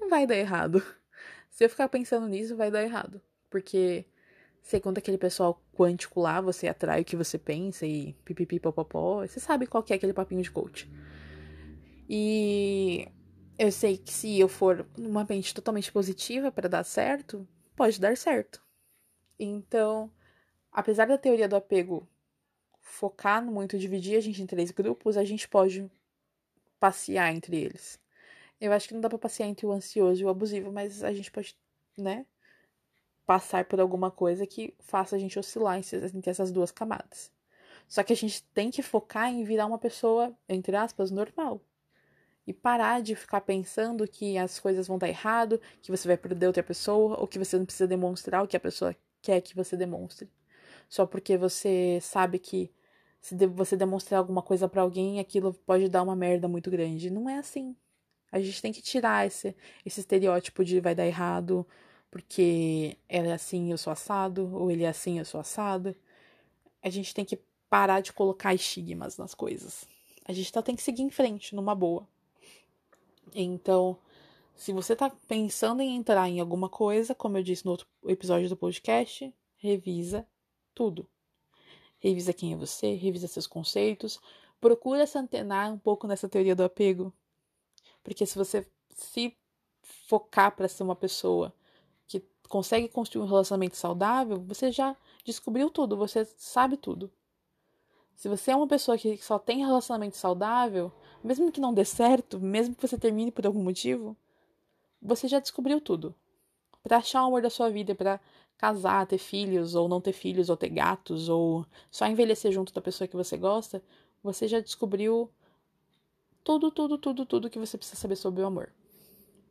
não 0.00 0.08
vai 0.08 0.26
dar 0.26 0.36
errado. 0.36 0.82
Se 1.50 1.64
eu 1.64 1.70
ficar 1.70 1.88
pensando 1.88 2.26
nisso, 2.28 2.56
vai 2.56 2.70
dar 2.70 2.82
errado. 2.82 3.20
Porque, 3.48 4.04
segundo 4.60 4.98
aquele 4.98 5.18
pessoal 5.18 5.62
quântico 5.76 6.20
lá, 6.20 6.40
você 6.40 6.68
atrai 6.68 7.02
o 7.02 7.04
que 7.04 7.16
você 7.16 7.38
pensa 7.38 7.86
e 7.86 8.12
pipipi 8.24 8.58
popopó. 8.58 9.26
Você 9.26 9.40
sabe 9.40 9.66
qual 9.66 9.82
que 9.82 9.92
é 9.92 9.96
aquele 9.96 10.12
papinho 10.12 10.42
de 10.42 10.50
coach. 10.50 10.90
E 12.08 13.08
eu 13.58 13.70
sei 13.70 13.96
que 13.96 14.12
se 14.12 14.38
eu 14.38 14.48
for 14.48 14.86
numa 14.96 15.24
mente 15.24 15.54
totalmente 15.54 15.90
positiva 15.92 16.50
para 16.50 16.68
dar 16.68 16.84
certo, 16.84 17.46
pode 17.76 18.00
dar 18.00 18.16
certo. 18.16 18.62
Então, 19.38 20.10
apesar 20.74 21.06
da 21.06 21.16
teoria 21.16 21.48
do 21.48 21.54
apego 21.54 22.06
focar 22.80 23.42
muito 23.42 23.78
dividir 23.78 24.18
a 24.18 24.20
gente 24.20 24.42
em 24.42 24.46
três 24.46 24.72
grupos, 24.72 25.16
a 25.16 25.24
gente 25.24 25.48
pode 25.48 25.88
passear 26.80 27.32
entre 27.32 27.56
eles. 27.56 27.98
Eu 28.60 28.72
acho 28.72 28.88
que 28.88 28.94
não 28.94 29.00
dá 29.00 29.08
para 29.08 29.18
passear 29.18 29.48
entre 29.48 29.64
o 29.64 29.72
ansioso 29.72 30.20
e 30.20 30.24
o 30.24 30.28
abusivo, 30.28 30.72
mas 30.72 31.04
a 31.04 31.12
gente 31.12 31.30
pode, 31.30 31.56
né, 31.96 32.26
passar 33.24 33.64
por 33.64 33.80
alguma 33.80 34.10
coisa 34.10 34.46
que 34.46 34.74
faça 34.80 35.16
a 35.16 35.18
gente 35.18 35.38
oscilar 35.38 35.78
entre 35.78 36.30
essas 36.30 36.50
duas 36.50 36.70
camadas. 36.70 37.32
Só 37.88 38.02
que 38.02 38.12
a 38.12 38.16
gente 38.16 38.42
tem 38.54 38.70
que 38.70 38.82
focar 38.82 39.28
em 39.28 39.44
virar 39.44 39.66
uma 39.66 39.78
pessoa, 39.78 40.36
entre 40.48 40.74
aspas, 40.76 41.10
normal. 41.10 41.60
E 42.46 42.52
parar 42.52 43.00
de 43.00 43.14
ficar 43.14 43.40
pensando 43.40 44.06
que 44.06 44.36
as 44.36 44.58
coisas 44.58 44.86
vão 44.86 44.98
dar 44.98 45.08
errado, 45.08 45.60
que 45.80 45.90
você 45.90 46.06
vai 46.06 46.16
perder 46.16 46.46
outra 46.46 46.62
pessoa, 46.62 47.18
ou 47.18 47.26
que 47.26 47.38
você 47.38 47.56
não 47.56 47.64
precisa 47.64 47.86
demonstrar 47.86 48.42
o 48.42 48.48
que 48.48 48.56
a 48.56 48.60
pessoa 48.60 48.94
quer 49.22 49.40
que 49.40 49.56
você 49.56 49.76
demonstre 49.76 50.30
só 50.88 51.06
porque 51.06 51.36
você 51.36 51.98
sabe 52.00 52.38
que 52.38 52.70
se 53.20 53.34
você 53.46 53.76
demonstrar 53.76 54.18
alguma 54.18 54.42
coisa 54.42 54.68
para 54.68 54.82
alguém, 54.82 55.18
aquilo 55.18 55.54
pode 55.66 55.88
dar 55.88 56.02
uma 56.02 56.14
merda 56.14 56.46
muito 56.46 56.70
grande. 56.70 57.10
Não 57.10 57.28
é 57.28 57.38
assim. 57.38 57.74
A 58.30 58.40
gente 58.40 58.60
tem 58.60 58.72
que 58.72 58.82
tirar 58.82 59.26
esse, 59.26 59.56
esse 59.86 60.00
estereótipo 60.00 60.64
de 60.64 60.80
vai 60.80 60.94
dar 60.94 61.06
errado 61.06 61.66
porque 62.10 62.96
ela 63.08 63.28
é 63.28 63.32
assim, 63.32 63.72
eu 63.72 63.78
sou 63.78 63.92
assado, 63.92 64.48
ou 64.54 64.70
ele 64.70 64.84
é 64.84 64.88
assim, 64.88 65.18
eu 65.18 65.24
sou 65.24 65.40
assado. 65.40 65.96
A 66.82 66.88
gente 66.88 67.14
tem 67.14 67.24
que 67.24 67.40
parar 67.68 68.00
de 68.00 68.12
colocar 68.12 68.54
estigmas 68.54 69.16
nas 69.16 69.34
coisas. 69.34 69.84
A 70.24 70.32
gente 70.32 70.52
tá, 70.52 70.62
tem 70.62 70.76
que 70.76 70.82
seguir 70.82 71.02
em 71.02 71.10
frente, 71.10 71.56
numa 71.56 71.74
boa. 71.74 72.06
Então, 73.34 73.98
se 74.54 74.72
você 74.72 74.94
tá 74.94 75.10
pensando 75.26 75.82
em 75.82 75.96
entrar 75.96 76.28
em 76.28 76.38
alguma 76.38 76.68
coisa, 76.68 77.14
como 77.14 77.36
eu 77.36 77.42
disse 77.42 77.64
no 77.64 77.72
outro 77.72 77.86
episódio 78.06 78.48
do 78.48 78.56
podcast, 78.56 79.34
revisa 79.56 80.24
tudo. 80.74 81.06
Revisa 81.98 82.32
quem 82.32 82.52
é 82.52 82.56
você, 82.56 82.94
revisa 82.94 83.26
seus 83.26 83.46
conceitos, 83.46 84.20
procura 84.60 85.06
se 85.06 85.16
antenar 85.16 85.72
um 85.72 85.78
pouco 85.78 86.06
nessa 86.06 86.28
teoria 86.28 86.54
do 86.54 86.64
apego. 86.64 87.12
Porque 88.02 88.26
se 88.26 88.36
você 88.36 88.66
se 88.90 89.36
focar 89.82 90.54
para 90.54 90.68
ser 90.68 90.82
uma 90.82 90.96
pessoa 90.96 91.52
que 92.06 92.22
consegue 92.48 92.88
construir 92.88 93.22
um 93.22 93.28
relacionamento 93.28 93.76
saudável, 93.76 94.42
você 94.42 94.70
já 94.70 94.96
descobriu 95.24 95.70
tudo, 95.70 95.96
você 95.96 96.24
sabe 96.36 96.76
tudo. 96.76 97.10
Se 98.14 98.28
você 98.28 98.52
é 98.52 98.56
uma 98.56 98.68
pessoa 98.68 98.96
que 98.96 99.16
só 99.18 99.38
tem 99.38 99.64
relacionamento 99.64 100.16
saudável, 100.16 100.92
mesmo 101.22 101.50
que 101.50 101.60
não 101.60 101.74
dê 101.74 101.84
certo, 101.84 102.38
mesmo 102.38 102.74
que 102.74 102.86
você 102.86 102.96
termine 102.96 103.30
por 103.30 103.46
algum 103.46 103.62
motivo, 103.62 104.16
você 105.02 105.26
já 105.26 105.40
descobriu 105.40 105.80
tudo. 105.80 106.14
Para 106.82 106.98
achar 106.98 107.22
o 107.24 107.26
amor 107.26 107.42
da 107.42 107.50
sua 107.50 107.70
vida, 107.70 107.94
para 107.94 108.20
casar, 108.56 109.06
ter 109.06 109.18
filhos, 109.18 109.74
ou 109.74 109.88
não 109.88 110.00
ter 110.00 110.12
filhos, 110.12 110.48
ou 110.48 110.56
ter 110.56 110.68
gatos, 110.68 111.28
ou 111.28 111.66
só 111.90 112.06
envelhecer 112.06 112.52
junto 112.52 112.72
da 112.72 112.80
pessoa 112.80 113.08
que 113.08 113.16
você 113.16 113.36
gosta, 113.36 113.82
você 114.22 114.48
já 114.48 114.60
descobriu 114.60 115.30
tudo, 116.42 116.70
tudo, 116.70 116.98
tudo, 116.98 117.26
tudo 117.26 117.50
que 117.50 117.58
você 117.58 117.76
precisa 117.76 118.00
saber 118.00 118.16
sobre 118.16 118.42
o 118.42 118.46
amor. 118.46 118.72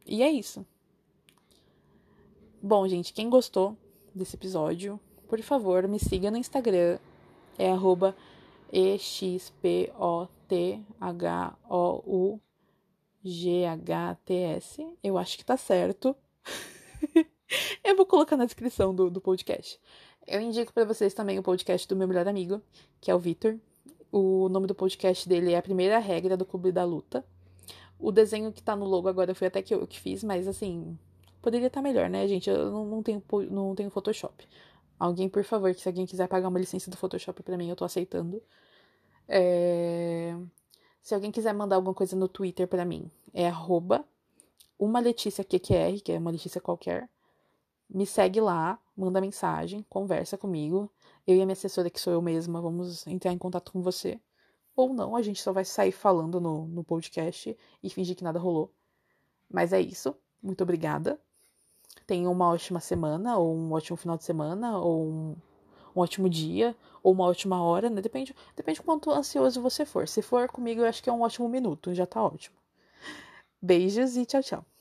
E 0.05 0.21
é 0.21 0.29
isso. 0.31 0.65
Bom, 2.61 2.87
gente, 2.87 3.13
quem 3.13 3.29
gostou 3.29 3.77
desse 4.15 4.35
episódio, 4.35 4.99
por 5.27 5.41
favor, 5.41 5.87
me 5.87 5.99
siga 5.99 6.31
no 6.31 6.37
Instagram. 6.37 6.97
É 7.57 7.71
arroba. 7.71 8.15
Eu 15.03 15.17
acho 15.17 15.37
que 15.37 15.45
tá 15.45 15.57
certo. 15.57 16.15
Eu 17.83 17.95
vou 17.95 18.05
colocar 18.05 18.37
na 18.37 18.45
descrição 18.45 18.93
do, 18.93 19.09
do 19.09 19.21
podcast. 19.21 19.79
Eu 20.25 20.39
indico 20.39 20.73
para 20.73 20.85
vocês 20.85 21.13
também 21.13 21.37
o 21.37 21.43
podcast 21.43 21.87
do 21.87 21.95
meu 21.95 22.07
melhor 22.07 22.27
amigo, 22.27 22.61
que 22.99 23.11
é 23.11 23.15
o 23.15 23.19
Vitor. 23.19 23.57
O 24.11 24.47
nome 24.49 24.67
do 24.67 24.75
podcast 24.75 25.27
dele 25.27 25.53
é 25.53 25.57
A 25.57 25.61
Primeira 25.61 25.99
Regra 25.99 26.37
do 26.37 26.45
Clube 26.45 26.71
da 26.71 26.83
Luta. 26.83 27.25
O 27.99 28.11
desenho 28.11 28.51
que 28.51 28.61
tá 28.61 28.75
no 28.75 28.85
logo 28.85 29.07
agora 29.07 29.33
foi 29.33 29.47
até 29.47 29.61
que 29.61 29.73
eu 29.73 29.85
que 29.87 29.99
fiz, 29.99 30.23
mas 30.23 30.47
assim, 30.47 30.97
poderia 31.41 31.67
estar 31.67 31.81
tá 31.81 31.83
melhor, 31.87 32.09
né, 32.09 32.27
gente? 32.27 32.49
Eu 32.49 32.71
não, 32.71 32.85
não, 32.85 33.03
tenho, 33.03 33.23
não 33.49 33.75
tenho 33.75 33.89
Photoshop. 33.89 34.47
Alguém, 34.99 35.27
por 35.27 35.43
favor, 35.43 35.73
que 35.73 35.81
se 35.81 35.87
alguém 35.87 36.05
quiser 36.05 36.27
pagar 36.27 36.47
uma 36.47 36.59
licença 36.59 36.89
do 36.89 36.97
Photoshop 36.97 37.41
para 37.43 37.57
mim, 37.57 37.69
eu 37.69 37.75
tô 37.75 37.83
aceitando. 37.83 38.41
É... 39.27 40.35
Se 41.01 41.13
alguém 41.13 41.31
quiser 41.31 41.53
mandar 41.53 41.75
alguma 41.75 41.93
coisa 41.93 42.15
no 42.15 42.27
Twitter 42.27 42.67
para 42.67 42.85
mim, 42.85 43.09
é 43.33 43.47
arroba 43.47 44.05
uma 44.79 44.99
Letícia 44.99 45.43
QQR, 45.43 46.01
que 46.03 46.11
é 46.11 46.17
uma 46.17 46.31
Letícia 46.31 46.61
qualquer 46.61 47.09
me 47.93 48.05
segue 48.05 48.41
lá, 48.41 48.79
manda 48.97 49.21
mensagem, 49.21 49.85
conversa 49.89 50.37
comigo. 50.37 50.89
Eu 51.27 51.37
e 51.37 51.41
a 51.41 51.45
minha 51.45 51.53
assessora, 51.53 51.89
que 51.89 51.99
sou 51.99 52.11
eu 52.11 52.21
mesma, 52.21 52.61
vamos 52.61 53.05
entrar 53.07 53.31
em 53.31 53.37
contato 53.37 53.71
com 53.71 53.81
você. 53.81 54.19
Ou 54.75 54.93
não, 54.93 55.15
a 55.15 55.21
gente 55.21 55.41
só 55.41 55.53
vai 55.53 55.63
sair 55.63 55.91
falando 55.91 56.41
no, 56.41 56.65
no 56.67 56.83
podcast 56.83 57.55
e 57.81 57.89
fingir 57.89 58.15
que 58.15 58.23
nada 58.23 58.39
rolou. 58.39 58.71
Mas 59.49 59.71
é 59.71 59.79
isso. 59.79 60.15
Muito 60.41 60.63
obrigada. 60.63 61.19
Tenha 62.07 62.29
uma 62.29 62.49
ótima 62.49 62.79
semana, 62.79 63.37
ou 63.37 63.55
um 63.55 63.71
ótimo 63.71 63.95
final 63.95 64.17
de 64.17 64.23
semana, 64.23 64.77
ou 64.79 65.05
um, 65.05 65.35
um 65.95 65.99
ótimo 66.01 66.27
dia, 66.27 66.75
ou 67.03 67.13
uma 67.13 67.25
ótima 67.25 67.61
hora, 67.63 67.89
né? 67.89 68.01
Depende, 68.01 68.35
depende 68.55 68.81
quanto 68.81 69.11
ansioso 69.11 69.61
você 69.61 69.85
for. 69.85 70.07
Se 70.07 70.21
for 70.21 70.49
comigo, 70.49 70.81
eu 70.81 70.87
acho 70.87 71.03
que 71.03 71.09
é 71.09 71.13
um 71.13 71.21
ótimo 71.21 71.47
minuto, 71.47 71.93
já 71.93 72.05
tá 72.05 72.21
ótimo. 72.23 72.57
Beijos 73.61 74.17
e 74.17 74.25
tchau, 74.25 74.41
tchau. 74.41 74.72